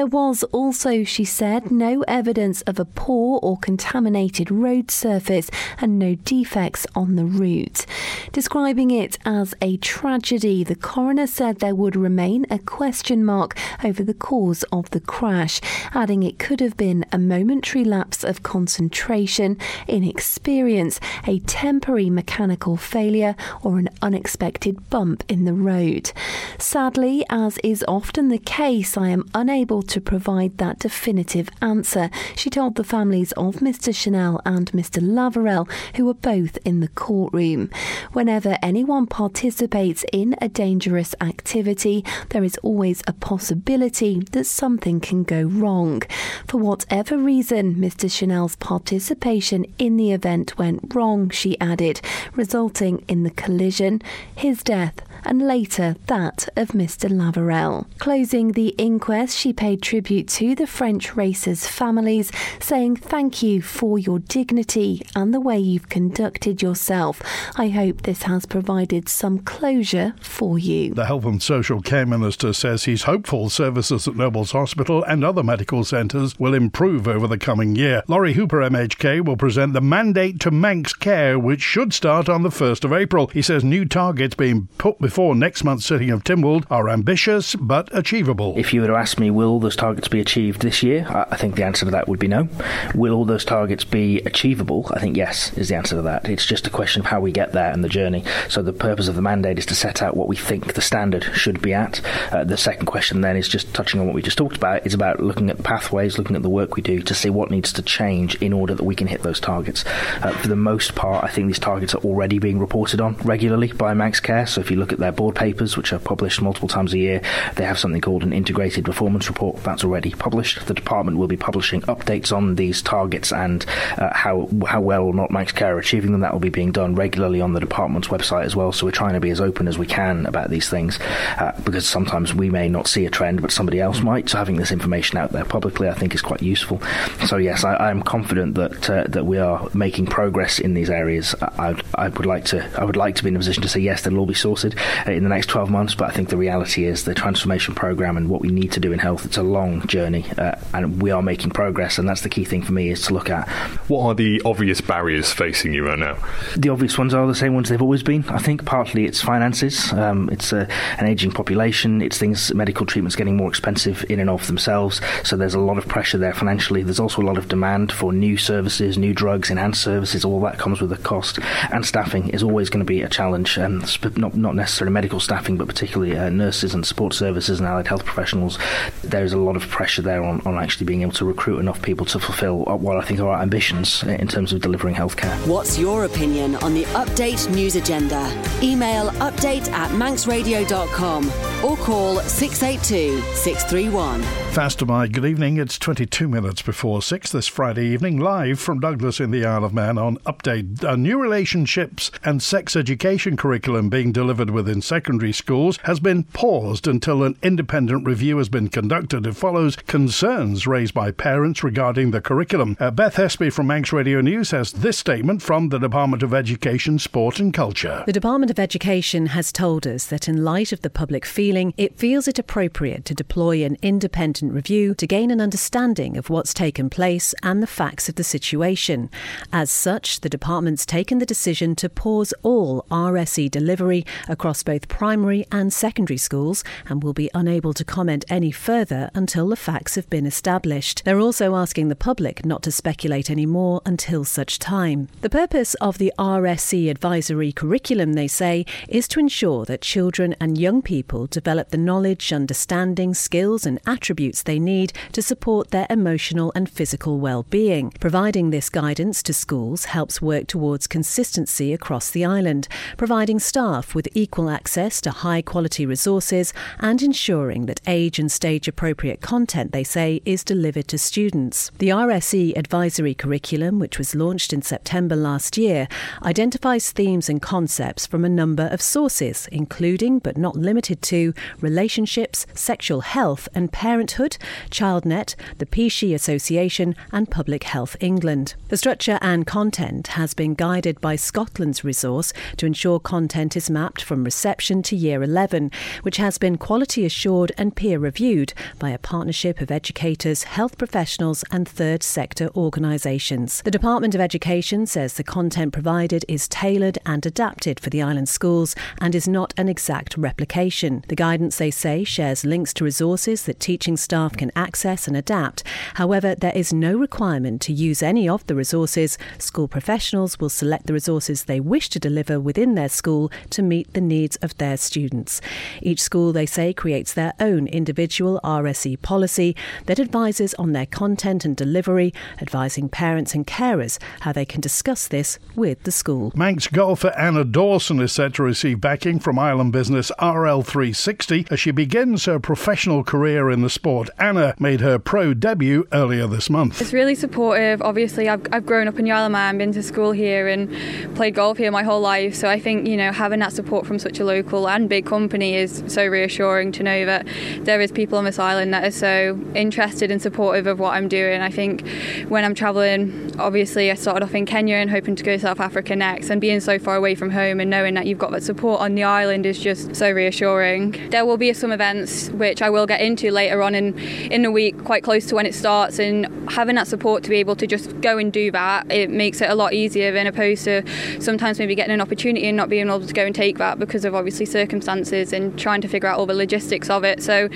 There 0.00 0.06
was 0.06 0.44
also, 0.44 1.04
she 1.04 1.26
said, 1.26 1.70
no 1.70 2.02
evidence 2.08 2.62
of 2.62 2.80
a 2.80 2.86
poor 2.86 3.38
or 3.42 3.58
contaminated 3.58 4.50
road 4.50 4.90
surface 4.90 5.50
and 5.78 5.98
no 5.98 6.14
defects 6.14 6.86
on 6.94 7.16
the 7.16 7.26
route. 7.26 7.84
Describing 8.32 8.90
it 8.90 9.18
as 9.26 9.54
a 9.60 9.76
tragedy, 9.76 10.64
the 10.64 10.74
coroner 10.74 11.26
said 11.26 11.58
there 11.58 11.74
would 11.74 11.96
remain 11.96 12.46
a 12.48 12.58
question 12.58 13.22
mark 13.26 13.58
over 13.84 14.02
the 14.02 14.14
cause 14.14 14.62
of 14.72 14.88
the 14.88 15.00
crash, 15.00 15.60
adding 15.92 16.22
it 16.22 16.38
could 16.38 16.60
have 16.60 16.78
been 16.78 17.04
a 17.12 17.18
momentary 17.18 17.84
lapse 17.84 18.24
of 18.24 18.42
concentration, 18.42 19.58
inexperience, 19.86 20.98
a 21.26 21.40
temporary 21.40 22.08
mechanical 22.08 22.78
failure, 22.78 23.36
or 23.62 23.78
an 23.78 23.90
unexpected 24.00 24.88
bump 24.88 25.24
in 25.28 25.44
the 25.44 25.52
road. 25.52 26.10
Sadly, 26.56 27.22
as 27.28 27.58
is 27.58 27.84
often 27.86 28.28
the 28.28 28.38
case, 28.38 28.96
I 28.96 29.10
am 29.10 29.28
unable 29.34 29.82
to 29.90 30.00
provide 30.00 30.58
that 30.58 30.78
definitive 30.78 31.48
answer. 31.60 32.10
She 32.34 32.50
told 32.50 32.76
the 32.76 32.84
families 32.84 33.32
of 33.32 33.56
Mr. 33.56 33.92
Chanal 33.92 34.40
and 34.44 34.70
Mr. 34.72 35.02
Lavorel, 35.02 35.70
who 35.96 36.06
were 36.06 36.14
both 36.14 36.58
in 36.64 36.80
the 36.80 36.88
courtroom. 36.88 37.70
Whenever 38.12 38.56
anyone 38.62 39.06
participates 39.06 40.04
in 40.12 40.36
a 40.40 40.48
dangerous 40.48 41.14
activity, 41.20 42.04
there 42.30 42.44
is 42.44 42.56
always 42.62 43.02
a 43.06 43.12
possibility 43.12 44.20
that 44.32 44.44
something 44.44 45.00
can 45.00 45.24
go 45.24 45.42
wrong. 45.42 46.02
For 46.46 46.58
whatever 46.58 47.18
reason, 47.18 47.74
Mr. 47.74 48.08
Chanal's 48.08 48.56
participation 48.56 49.66
in 49.78 49.96
the 49.96 50.12
event 50.12 50.56
went 50.58 50.94
wrong, 50.94 51.30
she 51.30 51.60
added, 51.60 52.00
resulting 52.34 53.04
in 53.08 53.22
the 53.24 53.30
collision, 53.30 54.00
his 54.34 54.62
death, 54.62 55.02
and 55.24 55.46
later 55.46 55.96
that 56.06 56.48
of 56.56 56.68
Mr. 56.68 57.08
Lavorel. 57.10 57.86
Closing 57.98 58.52
the 58.52 58.74
inquest, 58.78 59.36
she 59.36 59.52
paid 59.52 59.69
tribute 59.76 60.28
to 60.28 60.54
the 60.54 60.66
French 60.66 61.16
racers' 61.16 61.66
families, 61.66 62.30
saying 62.60 62.96
thank 62.96 63.42
you 63.42 63.62
for 63.62 63.98
your 63.98 64.18
dignity 64.18 65.02
and 65.14 65.32
the 65.32 65.40
way 65.40 65.58
you've 65.58 65.88
conducted 65.88 66.62
yourself. 66.62 67.22
I 67.56 67.68
hope 67.68 68.02
this 68.02 68.22
has 68.22 68.46
provided 68.46 69.08
some 69.08 69.38
closure 69.40 70.14
for 70.20 70.58
you. 70.58 70.94
The 70.94 71.06
Health 71.06 71.24
and 71.24 71.42
Social 71.42 71.80
Care 71.80 72.06
Minister 72.06 72.52
says 72.52 72.84
he's 72.84 73.04
hopeful 73.04 73.50
services 73.50 74.08
at 74.08 74.16
Nobles 74.16 74.52
Hospital 74.52 75.04
and 75.04 75.24
other 75.24 75.42
medical 75.42 75.84
centres 75.84 76.38
will 76.38 76.54
improve 76.54 77.06
over 77.06 77.26
the 77.26 77.38
coming 77.38 77.76
year. 77.76 78.02
Lawrie 78.08 78.34
Hooper, 78.34 78.60
MHK, 78.60 79.24
will 79.24 79.36
present 79.36 79.72
the 79.72 79.80
mandate 79.80 80.40
to 80.40 80.50
Manx 80.50 80.92
Care, 80.92 81.38
which 81.38 81.62
should 81.62 81.92
start 81.92 82.28
on 82.28 82.42
the 82.42 82.48
1st 82.48 82.84
of 82.84 82.92
April. 82.92 83.28
He 83.28 83.42
says 83.42 83.62
new 83.62 83.84
targets 83.84 84.34
being 84.34 84.68
put 84.78 84.98
before 84.98 85.34
next 85.34 85.64
month's 85.64 85.86
sitting 85.86 86.10
of 86.10 86.24
Tynwald 86.24 86.64
are 86.70 86.88
ambitious 86.88 87.54
but 87.56 87.88
achievable. 87.96 88.54
If 88.56 88.72
you 88.72 88.80
were 88.80 88.86
to 88.88 88.96
ask 88.96 89.18
me, 89.18 89.30
will 89.30 89.59
those 89.60 89.76
targets 89.76 90.08
be 90.08 90.20
achieved 90.20 90.60
this 90.62 90.82
year? 90.82 91.06
I 91.08 91.36
think 91.36 91.56
the 91.56 91.64
answer 91.64 91.84
to 91.84 91.90
that 91.92 92.08
would 92.08 92.18
be 92.18 92.28
no. 92.28 92.48
Will 92.94 93.14
all 93.14 93.24
those 93.24 93.44
targets 93.44 93.84
be 93.84 94.20
achievable? 94.20 94.90
I 94.92 95.00
think 95.00 95.16
yes, 95.16 95.52
is 95.56 95.68
the 95.68 95.76
answer 95.76 95.96
to 95.96 96.02
that. 96.02 96.28
It's 96.28 96.46
just 96.46 96.66
a 96.66 96.70
question 96.70 97.00
of 97.00 97.06
how 97.06 97.20
we 97.20 97.32
get 97.32 97.52
there 97.52 97.70
and 97.70 97.84
the 97.84 97.88
journey. 97.88 98.24
So 98.48 98.62
the 98.62 98.72
purpose 98.72 99.08
of 99.08 99.14
the 99.14 99.22
mandate 99.22 99.58
is 99.58 99.66
to 99.66 99.74
set 99.74 100.02
out 100.02 100.16
what 100.16 100.28
we 100.28 100.36
think 100.36 100.74
the 100.74 100.80
standard 100.80 101.24
should 101.34 101.60
be 101.60 101.74
at. 101.74 102.00
Uh, 102.32 102.44
the 102.44 102.56
second 102.56 102.86
question 102.86 103.20
then 103.20 103.36
is 103.36 103.48
just 103.48 103.72
touching 103.74 104.00
on 104.00 104.06
what 104.06 104.14
we 104.14 104.22
just 104.22 104.38
talked 104.38 104.56
about. 104.56 104.84
It's 104.84 104.94
about 104.94 105.20
looking 105.20 105.50
at 105.50 105.56
the 105.56 105.62
pathways, 105.62 106.18
looking 106.18 106.36
at 106.36 106.42
the 106.42 106.48
work 106.48 106.76
we 106.76 106.82
do 106.82 107.02
to 107.02 107.14
see 107.14 107.30
what 107.30 107.50
needs 107.50 107.72
to 107.74 107.82
change 107.82 108.36
in 108.36 108.52
order 108.52 108.74
that 108.74 108.84
we 108.84 108.94
can 108.94 109.06
hit 109.06 109.22
those 109.22 109.40
targets. 109.40 109.84
Uh, 110.22 110.32
for 110.32 110.48
the 110.48 110.56
most 110.56 110.94
part, 110.94 111.24
I 111.24 111.28
think 111.28 111.46
these 111.48 111.58
targets 111.58 111.94
are 111.94 111.98
already 112.02 112.38
being 112.38 112.58
reported 112.58 113.00
on 113.00 113.16
regularly 113.24 113.72
by 113.72 113.94
Manx 113.94 114.20
Care. 114.20 114.46
So 114.46 114.60
if 114.60 114.70
you 114.70 114.76
look 114.76 114.92
at 114.92 114.98
their 114.98 115.12
board 115.12 115.34
papers, 115.34 115.76
which 115.76 115.92
are 115.92 115.98
published 115.98 116.42
multiple 116.42 116.68
times 116.68 116.92
a 116.92 116.98
year. 116.98 117.22
They 117.56 117.64
have 117.64 117.78
something 117.78 118.00
called 118.00 118.22
an 118.22 118.32
integrated 118.32 118.84
performance 118.84 119.28
report 119.28 119.49
that's 119.58 119.84
already 119.84 120.10
published. 120.10 120.66
The 120.66 120.74
department 120.74 121.18
will 121.18 121.28
be 121.28 121.36
publishing 121.36 121.82
updates 121.82 122.34
on 122.34 122.56
these 122.56 122.82
targets 122.82 123.32
and 123.32 123.64
uh, 123.98 124.14
how 124.14 124.48
how 124.66 124.80
well 124.80 125.04
or 125.04 125.14
not 125.14 125.30
Manx 125.30 125.52
Care 125.52 125.76
are 125.76 125.78
achieving 125.78 126.12
them. 126.12 126.20
That 126.20 126.32
will 126.32 126.40
be 126.40 126.48
being 126.48 126.72
done 126.72 126.94
regularly 126.94 127.40
on 127.40 127.52
the 127.52 127.60
department's 127.60 128.08
website 128.08 128.44
as 128.44 128.56
well. 128.56 128.72
So 128.72 128.86
we're 128.86 128.92
trying 128.92 129.14
to 129.14 129.20
be 129.20 129.30
as 129.30 129.40
open 129.40 129.68
as 129.68 129.78
we 129.78 129.86
can 129.86 130.26
about 130.26 130.50
these 130.50 130.68
things 130.68 130.98
uh, 131.38 131.52
because 131.64 131.88
sometimes 131.88 132.34
we 132.34 132.50
may 132.50 132.68
not 132.68 132.86
see 132.86 133.06
a 133.06 133.10
trend, 133.10 133.42
but 133.42 133.52
somebody 133.52 133.80
else 133.80 134.00
might. 134.00 134.28
So 134.28 134.38
having 134.38 134.56
this 134.56 134.72
information 134.72 135.18
out 135.18 135.32
there 135.32 135.44
publicly, 135.44 135.88
I 135.88 135.94
think, 135.94 136.14
is 136.14 136.22
quite 136.22 136.42
useful. 136.42 136.80
So 137.26 137.36
yes, 137.36 137.64
I, 137.64 137.90
am 137.90 138.02
confident 138.02 138.54
that 138.54 138.90
uh, 138.90 139.04
that 139.08 139.26
we 139.26 139.38
are 139.38 139.68
making 139.74 140.06
progress 140.06 140.58
in 140.58 140.74
these 140.74 140.90
areas. 140.90 141.34
I, 141.40 141.80
I, 141.94 142.08
would 142.08 142.26
like 142.26 142.44
to 142.46 142.68
I 142.78 142.84
would 142.84 142.96
like 142.96 143.16
to 143.16 143.22
be 143.22 143.28
in 143.28 143.36
a 143.36 143.38
position 143.38 143.62
to 143.62 143.68
say 143.68 143.80
yes, 143.80 144.02
they'll 144.02 144.18
all 144.18 144.26
be 144.26 144.34
sorted 144.34 144.76
uh, 145.06 145.12
in 145.12 145.22
the 145.22 145.28
next 145.28 145.46
12 145.46 145.70
months, 145.70 145.94
but 145.94 146.08
I 146.08 146.12
think 146.12 146.28
the 146.28 146.36
reality 146.36 146.84
is 146.84 147.04
the 147.04 147.14
transformation 147.14 147.74
program 147.74 148.16
and 148.16 148.28
what 148.28 148.40
we 148.40 148.48
need 148.48 148.72
to 148.72 148.80
do 148.80 148.92
in 148.92 148.98
health, 148.98 149.24
it's 149.24 149.38
a 149.40 149.42
long 149.42 149.84
journey, 149.86 150.24
uh, 150.38 150.54
and 150.72 151.02
we 151.02 151.10
are 151.10 151.22
making 151.22 151.50
progress, 151.50 151.98
and 151.98 152.08
that's 152.08 152.20
the 152.20 152.28
key 152.28 152.44
thing 152.44 152.62
for 152.62 152.72
me 152.72 152.90
is 152.90 153.02
to 153.02 153.14
look 153.14 153.28
at. 153.28 153.48
What 153.88 154.04
are 154.04 154.14
the 154.14 154.40
obvious 154.44 154.80
barriers 154.80 155.32
facing 155.32 155.74
you 155.74 155.86
right 155.86 155.98
now? 155.98 156.16
The 156.56 156.68
obvious 156.68 156.96
ones 156.96 157.12
are 157.14 157.26
the 157.26 157.34
same 157.34 157.54
ones 157.54 157.68
they've 157.68 157.82
always 157.82 158.04
been. 158.04 158.24
I 158.28 158.38
think 158.38 158.64
partly 158.64 159.06
it's 159.06 159.20
finances, 159.20 159.92
um, 159.92 160.28
it's 160.30 160.52
a, 160.52 160.68
an 160.98 161.06
aging 161.06 161.32
population, 161.32 162.02
it's 162.02 162.18
things, 162.18 162.54
medical 162.54 162.86
treatments 162.86 163.16
getting 163.16 163.36
more 163.36 163.48
expensive 163.48 164.04
in 164.08 164.20
and 164.20 164.30
of 164.30 164.46
themselves, 164.46 165.00
so 165.24 165.36
there's 165.36 165.54
a 165.54 165.60
lot 165.60 165.78
of 165.78 165.88
pressure 165.88 166.18
there 166.18 166.34
financially. 166.34 166.82
There's 166.82 167.00
also 167.00 167.22
a 167.22 167.26
lot 167.26 167.38
of 167.38 167.48
demand 167.48 167.90
for 167.90 168.12
new 168.12 168.36
services, 168.36 168.96
new 168.96 169.14
drugs, 169.14 169.50
enhanced 169.50 169.82
services, 169.82 170.24
all 170.24 170.40
that 170.42 170.58
comes 170.58 170.80
with 170.80 170.92
a 170.92 170.98
cost, 170.98 171.38
and 171.72 171.84
staffing 171.84 172.28
is 172.28 172.42
always 172.42 172.70
going 172.70 172.84
to 172.84 172.88
be 172.88 173.02
a 173.02 173.08
challenge, 173.08 173.58
um, 173.58 173.82
not, 174.16 174.36
not 174.36 174.54
necessarily 174.54 174.92
medical 174.92 175.18
staffing, 175.18 175.56
but 175.56 175.66
particularly 175.66 176.16
uh, 176.16 176.28
nurses 176.28 176.74
and 176.74 176.86
support 176.86 177.14
services 177.14 177.58
and 177.58 177.68
allied 177.68 177.86
health 177.86 178.04
professionals, 178.04 178.58
there's 179.02 179.29
a 179.32 179.38
lot 179.38 179.56
of 179.56 179.68
pressure 179.68 180.02
there 180.02 180.22
on, 180.22 180.40
on 180.42 180.56
actually 180.58 180.86
being 180.86 181.02
able 181.02 181.12
to 181.12 181.24
recruit 181.24 181.58
enough 181.58 181.80
people 181.82 182.06
to 182.06 182.18
fulfil 182.18 182.64
what 182.64 182.96
I 182.96 183.02
think 183.02 183.20
are 183.20 183.28
our 183.28 183.42
ambitions 183.42 184.02
in 184.04 184.28
terms 184.28 184.52
of 184.52 184.60
delivering 184.60 184.94
healthcare. 184.94 185.34
What's 185.46 185.78
your 185.78 186.04
opinion 186.04 186.56
on 186.56 186.74
the 186.74 186.84
Update 186.84 187.52
News 187.54 187.76
Agenda? 187.76 188.20
Email 188.62 189.10
update 189.20 189.70
at 189.70 189.90
manxradio.com 189.92 191.26
or 191.64 191.76
call 191.76 192.20
682 192.20 193.20
631. 193.34 194.22
Faster, 194.52 194.84
my 194.84 195.06
good 195.06 195.24
evening. 195.24 195.58
It's 195.58 195.78
22 195.78 196.26
minutes 196.26 196.62
before 196.62 197.02
6 197.02 197.32
this 197.32 197.46
Friday 197.46 197.86
evening, 197.86 198.18
live 198.18 198.58
from 198.58 198.80
Douglas 198.80 199.20
in 199.20 199.30
the 199.30 199.44
Isle 199.44 199.64
of 199.64 199.74
Man 199.74 199.96
on 199.96 200.16
Update. 200.18 200.82
A 200.82 200.96
new 200.96 201.20
relationships 201.20 202.10
and 202.24 202.42
sex 202.42 202.74
education 202.74 203.36
curriculum 203.36 203.88
being 203.88 204.10
delivered 204.10 204.50
within 204.50 204.82
secondary 204.82 205.32
schools 205.32 205.78
has 205.84 206.00
been 206.00 206.24
paused 206.24 206.88
until 206.88 207.22
an 207.22 207.36
independent 207.42 208.06
review 208.06 208.38
has 208.38 208.48
been 208.48 208.68
conducted. 208.68 209.19
It 209.26 209.36
follows 209.36 209.76
concerns 209.76 210.66
raised 210.66 210.94
by 210.94 211.10
parents 211.10 211.62
regarding 211.62 212.10
the 212.10 212.20
curriculum. 212.20 212.76
Uh, 212.80 212.90
Beth 212.90 213.18
Espy 213.18 213.50
from 213.50 213.66
Manx 213.66 213.92
Radio 213.92 214.20
News 214.20 214.50
has 214.50 214.72
this 214.72 214.98
statement 214.98 215.42
from 215.42 215.68
the 215.68 215.78
Department 215.78 216.22
of 216.22 216.32
Education, 216.32 216.98
Sport 216.98 217.38
and 217.38 217.52
Culture. 217.52 218.02
The 218.06 218.12
Department 218.12 218.50
of 218.50 218.58
Education 218.58 219.26
has 219.26 219.52
told 219.52 219.86
us 219.86 220.06
that 220.06 220.28
in 220.28 220.44
light 220.44 220.72
of 220.72 220.82
the 220.82 220.90
public 220.90 221.24
feeling, 221.24 221.74
it 221.76 221.98
feels 221.98 222.28
it 222.28 222.38
appropriate 222.38 223.04
to 223.04 223.14
deploy 223.14 223.64
an 223.64 223.76
independent 223.82 224.52
review 224.52 224.94
to 224.94 225.06
gain 225.06 225.30
an 225.30 225.40
understanding 225.40 226.16
of 226.16 226.30
what's 226.30 226.54
taken 226.54 226.88
place 226.88 227.34
and 227.42 227.62
the 227.62 227.66
facts 227.66 228.08
of 228.08 228.14
the 228.14 228.24
situation. 228.24 229.10
As 229.52 229.70
such, 229.70 230.20
the 230.20 230.28
department's 230.28 230.86
taken 230.86 231.18
the 231.18 231.26
decision 231.26 231.74
to 231.76 231.88
pause 231.88 232.32
all 232.42 232.86
RSE 232.90 233.50
delivery 233.50 234.04
across 234.28 234.62
both 234.62 234.88
primary 234.88 235.46
and 235.52 235.72
secondary 235.72 236.16
schools 236.16 236.64
and 236.88 237.02
will 237.02 237.12
be 237.12 237.30
unable 237.34 237.72
to 237.74 237.84
comment 237.84 238.24
any 238.28 238.50
further 238.50 239.09
until 239.14 239.48
the 239.48 239.56
facts 239.56 239.94
have 239.94 240.08
been 240.08 240.26
established. 240.26 241.02
They're 241.04 241.18
also 241.18 241.56
asking 241.56 241.88
the 241.88 241.96
public 241.96 242.44
not 242.44 242.62
to 242.62 242.70
speculate 242.70 243.30
any 243.30 243.46
more 243.46 243.82
until 243.84 244.24
such 244.24 244.58
time. 244.58 245.08
The 245.20 245.30
purpose 245.30 245.74
of 245.74 245.98
the 245.98 246.12
RSE 246.18 246.90
advisory 246.90 247.52
curriculum, 247.52 248.12
they 248.12 248.28
say, 248.28 248.64
is 248.88 249.08
to 249.08 249.20
ensure 249.20 249.64
that 249.64 249.80
children 249.80 250.36
and 250.40 250.56
young 250.56 250.82
people 250.82 251.26
develop 251.26 251.70
the 251.70 251.78
knowledge, 251.78 252.32
understanding, 252.32 253.14
skills, 253.14 253.66
and 253.66 253.80
attributes 253.86 254.42
they 254.42 254.58
need 254.58 254.92
to 255.12 255.22
support 255.22 255.70
their 255.70 255.86
emotional 255.90 256.52
and 256.54 256.70
physical 256.70 257.18
well-being. 257.18 257.90
Providing 258.00 258.50
this 258.50 258.68
guidance 258.68 259.22
to 259.24 259.32
schools 259.32 259.86
helps 259.86 260.22
work 260.22 260.46
towards 260.46 260.86
consistency 260.86 261.72
across 261.72 262.10
the 262.10 262.24
island, 262.24 262.68
providing 262.96 263.38
staff 263.38 263.94
with 263.94 264.08
equal 264.14 264.48
access 264.48 265.00
to 265.00 265.10
high 265.10 265.42
quality 265.42 265.84
resources 265.84 266.52
and 266.78 267.02
ensuring 267.02 267.66
that 267.66 267.80
age 267.86 268.18
and 268.18 268.30
stage 268.30 268.68
appropriate 268.68 268.99
content, 269.20 269.72
they 269.72 269.82
say, 269.82 270.20
is 270.24 270.44
delivered 270.44 270.86
to 270.88 270.98
students. 270.98 271.70
The 271.78 271.88
RSE 271.88 272.56
advisory 272.56 273.14
curriculum, 273.14 273.78
which 273.78 273.96
was 273.96 274.14
launched 274.14 274.52
in 274.52 274.60
September 274.60 275.16
last 275.16 275.56
year, 275.56 275.88
identifies 276.22 276.92
themes 276.92 277.28
and 277.28 277.40
concepts 277.40 278.06
from 278.06 278.24
a 278.24 278.28
number 278.28 278.68
of 278.70 278.82
sources, 278.82 279.48
including 279.50 280.18
but 280.18 280.36
not 280.36 280.54
limited 280.54 281.00
to 281.02 281.32
relationships, 281.60 282.46
sexual 282.52 283.00
health 283.00 283.48
and 283.54 283.72
parenthood, 283.72 284.36
ChildNet, 284.70 285.34
the 285.56 285.66
PSHE 285.66 286.14
Association, 286.14 286.94
and 287.10 287.30
Public 287.30 287.64
Health 287.64 287.96
England. 288.00 288.54
The 288.68 288.76
structure 288.76 289.18
and 289.22 289.46
content 289.46 290.08
has 290.08 290.34
been 290.34 290.54
guided 290.54 291.00
by 291.00 291.16
Scotland's 291.16 291.84
resource 291.84 292.34
to 292.58 292.66
ensure 292.66 293.00
content 293.00 293.56
is 293.56 293.70
mapped 293.70 294.02
from 294.02 294.24
reception 294.24 294.82
to 294.82 294.96
year 294.96 295.22
11, 295.22 295.70
which 296.02 296.18
has 296.18 296.36
been 296.36 296.58
quality 296.58 297.06
assured 297.06 297.52
and 297.56 297.74
peer 297.74 297.98
reviewed 297.98 298.52
by 298.80 298.90
a 298.90 298.98
partnership 298.98 299.60
of 299.60 299.70
educators, 299.70 300.42
health 300.42 300.76
professionals, 300.76 301.44
and 301.52 301.68
third 301.68 302.02
sector 302.02 302.48
organisations. 302.56 303.62
The 303.62 303.70
Department 303.70 304.16
of 304.16 304.20
Education 304.20 304.86
says 304.86 305.14
the 305.14 305.22
content 305.22 305.72
provided 305.72 306.24
is 306.26 306.48
tailored 306.48 306.98
and 307.06 307.24
adapted 307.24 307.78
for 307.78 307.90
the 307.90 308.02
island 308.02 308.28
schools 308.28 308.74
and 309.00 309.14
is 309.14 309.28
not 309.28 309.54
an 309.56 309.68
exact 309.68 310.16
replication. 310.16 311.04
The 311.06 311.14
guidance, 311.14 311.58
they 311.58 311.70
say, 311.70 312.02
shares 312.02 312.44
links 312.44 312.74
to 312.74 312.84
resources 312.84 313.44
that 313.44 313.60
teaching 313.60 313.96
staff 313.96 314.36
can 314.36 314.50
access 314.56 315.06
and 315.06 315.16
adapt. 315.16 315.62
However, 315.94 316.34
there 316.34 316.56
is 316.56 316.72
no 316.72 316.96
requirement 316.96 317.60
to 317.62 317.72
use 317.72 318.02
any 318.02 318.28
of 318.28 318.46
the 318.46 318.54
resources. 318.54 319.18
School 319.38 319.68
professionals 319.68 320.40
will 320.40 320.48
select 320.48 320.86
the 320.86 320.94
resources 320.94 321.44
they 321.44 321.60
wish 321.60 321.90
to 321.90 322.00
deliver 322.00 322.40
within 322.40 322.74
their 322.74 322.88
school 322.88 323.30
to 323.50 323.62
meet 323.62 323.92
the 323.92 324.00
needs 324.00 324.36
of 324.36 324.56
their 324.56 324.78
students. 324.78 325.42
Each 325.82 326.00
school, 326.00 326.32
they 326.32 326.46
say, 326.46 326.72
creates 326.72 327.12
their 327.12 327.34
own 327.38 327.66
individual 327.66 328.40
RSE 328.70 329.00
policy 329.02 329.56
that 329.86 329.98
advises 329.98 330.54
on 330.54 330.72
their 330.72 330.86
content 330.86 331.44
and 331.44 331.56
delivery, 331.56 332.14
advising 332.40 332.88
parents 332.88 333.34
and 333.34 333.46
carers 333.46 333.98
how 334.20 334.32
they 334.32 334.44
can 334.44 334.60
discuss 334.60 335.08
this 335.08 335.38
with 335.56 335.82
the 335.82 335.90
school. 335.90 336.32
Manx 336.36 336.68
golfer 336.68 337.12
Anna 337.18 337.44
Dawson 337.44 338.00
is 338.00 338.12
set 338.12 338.34
to 338.34 338.42
receive 338.42 338.80
backing 338.80 339.18
from 339.18 339.38
Island 339.38 339.72
business 339.72 340.12
RL360 340.20 341.50
as 341.50 341.58
she 341.58 341.70
begins 341.70 342.26
her 342.26 342.38
professional 342.38 343.02
career 343.02 343.50
in 343.50 343.62
the 343.62 343.70
sport. 343.70 344.08
Anna 344.18 344.54
made 344.58 344.80
her 344.80 344.98
pro 344.98 345.34
debut 345.34 345.86
earlier 345.92 346.26
this 346.26 346.48
month. 346.48 346.80
It's 346.80 346.92
really 346.92 347.14
supportive. 347.14 347.82
Obviously, 347.82 348.28
I've, 348.28 348.46
I've 348.52 348.66
grown 348.66 348.86
up 348.86 348.98
in 348.98 349.04
the 349.04 349.10
Isle 349.10 349.26
of 349.26 349.32
Man, 349.32 349.58
been 349.58 349.72
to 349.72 349.82
school 349.82 350.12
here, 350.12 350.46
and 350.46 350.70
played 351.16 351.34
golf 351.34 351.58
here 351.58 351.70
my 351.70 351.82
whole 351.82 352.00
life. 352.00 352.34
So 352.34 352.48
I 352.48 352.60
think, 352.60 352.86
you 352.86 352.96
know, 352.96 353.10
having 353.10 353.40
that 353.40 353.52
support 353.52 353.86
from 353.86 353.98
such 353.98 354.20
a 354.20 354.24
local 354.24 354.68
and 354.68 354.88
big 354.88 355.06
company 355.06 355.56
is 355.56 355.82
so 355.88 356.06
reassuring 356.06 356.72
to 356.72 356.82
know 356.82 357.04
that 357.06 357.26
there 357.60 357.80
is 357.80 357.90
people 357.90 358.18
on 358.18 358.24
this 358.24 358.38
island 358.38 358.59
that 358.70 358.84
are 358.84 358.90
so 358.90 359.38
interested 359.54 360.10
and 360.10 360.20
supportive 360.20 360.66
of 360.66 360.78
what 360.78 360.94
I'm 360.94 361.08
doing. 361.08 361.40
I 361.40 361.50
think 361.50 361.88
when 362.28 362.44
I'm 362.44 362.54
travelling, 362.54 363.34
obviously, 363.38 363.90
I 363.90 363.94
started 363.94 364.22
off 364.24 364.34
in 364.34 364.44
Kenya 364.46 364.76
and 364.76 364.90
hoping 364.90 365.16
to 365.16 365.22
go 365.22 365.32
to 365.36 365.38
South 365.38 365.60
Africa 365.60 365.96
next, 365.96 366.28
and 366.28 366.40
being 366.40 366.60
so 366.60 366.78
far 366.78 366.96
away 366.96 367.14
from 367.14 367.30
home 367.30 367.60
and 367.60 367.70
knowing 367.70 367.94
that 367.94 368.06
you've 368.06 368.18
got 368.18 368.30
that 368.32 368.42
support 368.42 368.80
on 368.80 368.94
the 368.94 369.04
island 369.04 369.46
is 369.46 369.58
just 369.58 369.96
so 369.96 370.10
reassuring. 370.10 371.10
There 371.10 371.24
will 371.24 371.38
be 371.38 371.52
some 371.54 371.72
events 371.72 372.28
which 372.30 372.60
I 372.60 372.68
will 372.68 372.86
get 372.86 373.00
into 373.00 373.30
later 373.30 373.62
on 373.62 373.74
in, 373.74 373.98
in 373.98 374.42
the 374.42 374.50
week, 374.50 374.84
quite 374.84 375.02
close 375.02 375.26
to 375.26 375.34
when 375.34 375.46
it 375.46 375.54
starts, 375.54 375.98
and 375.98 376.50
having 376.50 376.76
that 376.76 376.88
support 376.88 377.22
to 377.22 377.30
be 377.30 377.36
able 377.36 377.56
to 377.56 377.66
just 377.66 378.00
go 378.00 378.18
and 378.18 378.32
do 378.32 378.50
that, 378.50 378.90
it 378.90 379.10
makes 379.10 379.40
it 379.40 379.48
a 379.48 379.54
lot 379.54 379.72
easier 379.72 380.12
than 380.12 380.26
opposed 380.26 380.64
to 380.64 380.82
sometimes 381.20 381.58
maybe 381.58 381.74
getting 381.74 381.94
an 381.94 382.00
opportunity 382.00 382.46
and 382.46 382.56
not 382.56 382.68
being 382.68 382.88
able 382.88 383.06
to 383.06 383.14
go 383.14 383.24
and 383.24 383.34
take 383.34 383.58
that 383.58 383.78
because 383.78 384.04
of 384.04 384.14
obviously 384.14 384.44
circumstances 384.44 385.32
and 385.32 385.58
trying 385.58 385.80
to 385.80 385.88
figure 385.88 386.08
out 386.08 386.18
all 386.18 386.26
the 386.26 386.34
logistics 386.34 386.90
of 386.90 387.04
it. 387.04 387.22
So, 387.22 387.48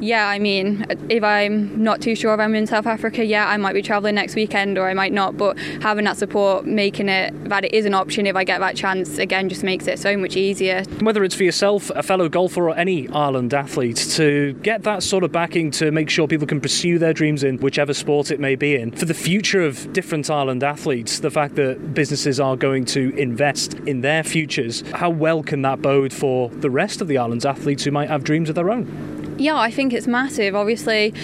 yeah, 0.00 0.28
I 0.28 0.38
mean, 0.38 0.47
if 0.48 1.22
I'm 1.22 1.82
not 1.82 2.00
too 2.00 2.14
sure 2.14 2.34
if 2.34 2.40
I'm 2.40 2.54
in 2.54 2.66
South 2.66 2.86
Africa, 2.86 3.24
yet, 3.24 3.46
I 3.48 3.56
might 3.56 3.74
be 3.74 3.82
travelling 3.82 4.14
next 4.14 4.34
weekend 4.34 4.78
or 4.78 4.88
I 4.88 4.94
might 4.94 5.12
not, 5.12 5.36
but 5.36 5.58
having 5.82 6.04
that 6.04 6.16
support, 6.16 6.66
making 6.66 7.08
it 7.08 7.32
that 7.48 7.64
it 7.64 7.74
is 7.74 7.86
an 7.86 7.94
option 7.94 8.26
if 8.26 8.36
I 8.36 8.44
get 8.44 8.60
that 8.60 8.76
chance, 8.76 9.18
again, 9.18 9.48
just 9.48 9.62
makes 9.62 9.86
it 9.86 9.98
so 9.98 10.16
much 10.16 10.36
easier. 10.36 10.82
Whether 11.00 11.24
it's 11.24 11.34
for 11.34 11.44
yourself, 11.44 11.90
a 11.90 12.02
fellow 12.02 12.28
golfer, 12.28 12.68
or 12.68 12.76
any 12.76 13.08
Ireland 13.08 13.54
athlete, 13.54 13.96
to 14.12 14.54
get 14.54 14.82
that 14.84 15.02
sort 15.02 15.24
of 15.24 15.32
backing 15.32 15.70
to 15.72 15.90
make 15.90 16.10
sure 16.10 16.26
people 16.26 16.46
can 16.46 16.60
pursue 16.60 16.98
their 16.98 17.12
dreams 17.12 17.44
in 17.44 17.58
whichever 17.58 17.94
sport 17.94 18.30
it 18.30 18.40
may 18.40 18.54
be 18.54 18.74
in. 18.74 18.90
For 18.92 19.04
the 19.04 19.14
future 19.14 19.62
of 19.62 19.92
different 19.92 20.30
Ireland 20.30 20.64
athletes, 20.64 21.20
the 21.20 21.30
fact 21.30 21.54
that 21.56 21.94
businesses 21.94 22.40
are 22.40 22.56
going 22.56 22.84
to 22.86 23.14
invest 23.16 23.74
in 23.74 24.00
their 24.00 24.22
futures, 24.22 24.82
how 24.94 25.10
well 25.10 25.42
can 25.42 25.62
that 25.62 25.82
bode 25.82 26.12
for 26.12 26.48
the 26.50 26.70
rest 26.70 27.00
of 27.00 27.08
the 27.08 27.18
island's 27.18 27.44
athletes 27.44 27.84
who 27.84 27.90
might 27.90 28.08
have 28.08 28.24
dreams 28.24 28.48
of 28.48 28.54
their 28.54 28.70
own? 28.70 29.17
Yeah, 29.38 29.56
I 29.56 29.70
think 29.70 29.92
it's 29.92 30.08
massive. 30.08 30.56
Obviously, 30.56 31.14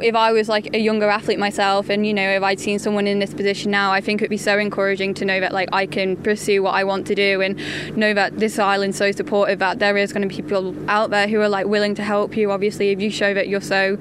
if 0.00 0.14
I 0.14 0.32
was 0.32 0.48
like 0.48 0.74
a 0.74 0.78
younger 0.78 1.08
athlete 1.08 1.38
myself 1.38 1.88
and 1.88 2.06
you 2.06 2.14
know 2.14 2.28
if 2.30 2.42
I'd 2.42 2.60
seen 2.60 2.78
someone 2.78 3.06
in 3.06 3.18
this 3.18 3.34
position 3.34 3.70
now 3.70 3.92
I 3.92 4.00
think 4.00 4.20
it 4.20 4.24
would 4.24 4.30
be 4.30 4.36
so 4.36 4.56
encouraging 4.58 5.12
to 5.14 5.24
know 5.24 5.40
that 5.40 5.52
like 5.52 5.68
I 5.72 5.86
can 5.86 6.16
pursue 6.16 6.62
what 6.62 6.74
I 6.74 6.84
want 6.84 7.06
to 7.08 7.14
do 7.14 7.40
and 7.40 7.58
know 7.96 8.14
that 8.14 8.38
this 8.38 8.58
island's 8.58 8.96
so 8.96 9.10
supportive 9.10 9.58
that 9.58 9.80
there 9.80 9.96
is 9.96 10.12
going 10.12 10.22
to 10.22 10.28
be 10.28 10.40
people 10.40 10.74
out 10.88 11.10
there 11.10 11.26
who 11.26 11.40
are 11.40 11.48
like 11.48 11.66
willing 11.66 11.94
to 11.96 12.02
help 12.02 12.36
you 12.36 12.52
obviously 12.52 12.90
if 12.90 13.00
you 13.00 13.10
show 13.10 13.34
that 13.34 13.48
you're 13.48 13.60
so 13.60 13.96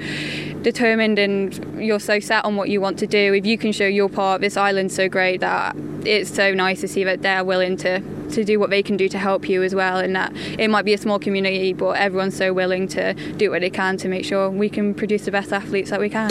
determined 0.62 1.18
and 1.18 1.84
you're 1.84 2.00
so 2.00 2.20
set 2.20 2.46
on 2.46 2.56
what 2.56 2.70
you 2.70 2.80
want 2.80 3.00
to 3.00 3.08
do 3.08 3.34
if 3.34 3.46
you 3.46 3.58
can 3.58 3.72
show 3.72 3.88
your 3.88 4.10
part 4.10 4.42
this 4.42 4.56
island's 4.56 4.96
so 4.96 5.10
great 5.10 5.40
that 5.40 5.76
it's 6.06 6.34
so 6.34 6.54
nice 6.54 6.82
to 6.82 6.88
see 6.88 7.04
that 7.04 7.22
they're 7.24 7.44
willing 7.44 7.76
to 7.76 8.00
to 8.32 8.44
do 8.44 8.60
what 8.60 8.70
they 8.70 8.84
can 8.84 8.98
do 8.98 9.08
to 9.10 9.18
help 9.18 9.48
you 9.50 9.64
as 9.64 9.74
well 9.74 9.98
and 9.98 10.16
that 10.16 10.32
it 10.58 10.70
might 10.70 10.86
be 10.86 10.94
a 10.94 10.98
small 10.98 11.20
community 11.20 11.74
but 11.74 11.98
everyone's 11.98 12.36
so 12.36 12.54
willing 12.54 12.88
to 12.88 13.14
do 13.36 13.52
what 13.52 13.62
they 13.62 13.70
can 13.70 13.98
to 13.98 14.08
make 14.08 14.26
sure 14.26 14.50
we 14.50 14.70
can 14.70 14.94
produce 14.94 15.26
the 15.26 15.32
best 15.32 15.52
athletes 15.52 15.90
that 15.90 16.00
we 16.00 16.10
can. 16.10 16.30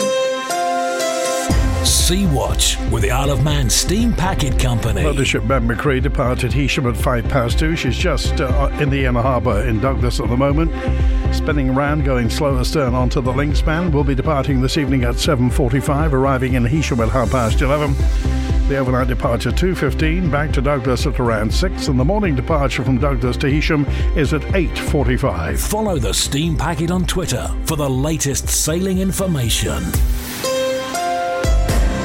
Sea 1.87 2.25
Watch 2.27 2.77
with 2.91 3.03
the 3.03 3.11
Isle 3.11 3.31
of 3.31 3.43
Man 3.43 3.69
Steam 3.69 4.13
Packet 4.13 4.59
Company. 4.59 5.03
Mothership 5.03 5.47
Ben-my-Chree 5.47 6.01
departed 6.01 6.51
Heysham 6.51 6.89
at 6.89 6.97
five 6.97 7.27
past 7.29 7.59
two. 7.59 7.77
She's 7.77 7.97
just 7.97 8.41
uh, 8.41 8.69
in 8.79 8.89
the 8.89 9.05
inner 9.05 9.21
harbour 9.21 9.61
in 9.65 9.79
Douglas 9.79 10.19
at 10.19 10.29
the 10.29 10.35
moment. 10.35 10.71
Spinning 11.33 11.69
around, 11.69 12.03
going 12.03 12.29
slow 12.29 12.57
astern 12.57 12.93
onto 12.93 13.21
the 13.21 13.31
link 13.31 13.55
span. 13.55 13.91
Will 13.91 14.03
be 14.03 14.15
departing 14.15 14.61
this 14.61 14.77
evening 14.77 15.03
at 15.03 15.15
7.45, 15.15 16.11
arriving 16.11 16.53
in 16.53 16.63
Heysham 16.63 17.05
at 17.05 17.09
half 17.09 17.31
past 17.31 17.61
11. 17.61 18.36
The 18.67 18.75
overnight 18.75 19.07
departure 19.07 19.51
2.15, 19.51 20.29
back 20.29 20.51
to 20.51 20.61
Douglas 20.61 21.05
at 21.05 21.21
around 21.21 21.53
6, 21.53 21.87
and 21.87 21.97
the 21.97 22.03
morning 22.03 22.35
departure 22.35 22.83
from 22.83 22.97
Douglas 22.97 23.37
to 23.37 23.47
Heysham 23.47 23.87
is 24.17 24.33
at 24.33 24.41
8.45. 24.41 25.57
Follow 25.69 25.97
the 25.97 26.13
Steam 26.13 26.57
Packet 26.57 26.91
on 26.91 27.05
Twitter 27.05 27.49
for 27.63 27.77
the 27.77 27.89
latest 27.89 28.49
sailing 28.49 28.99
information. 28.99 29.83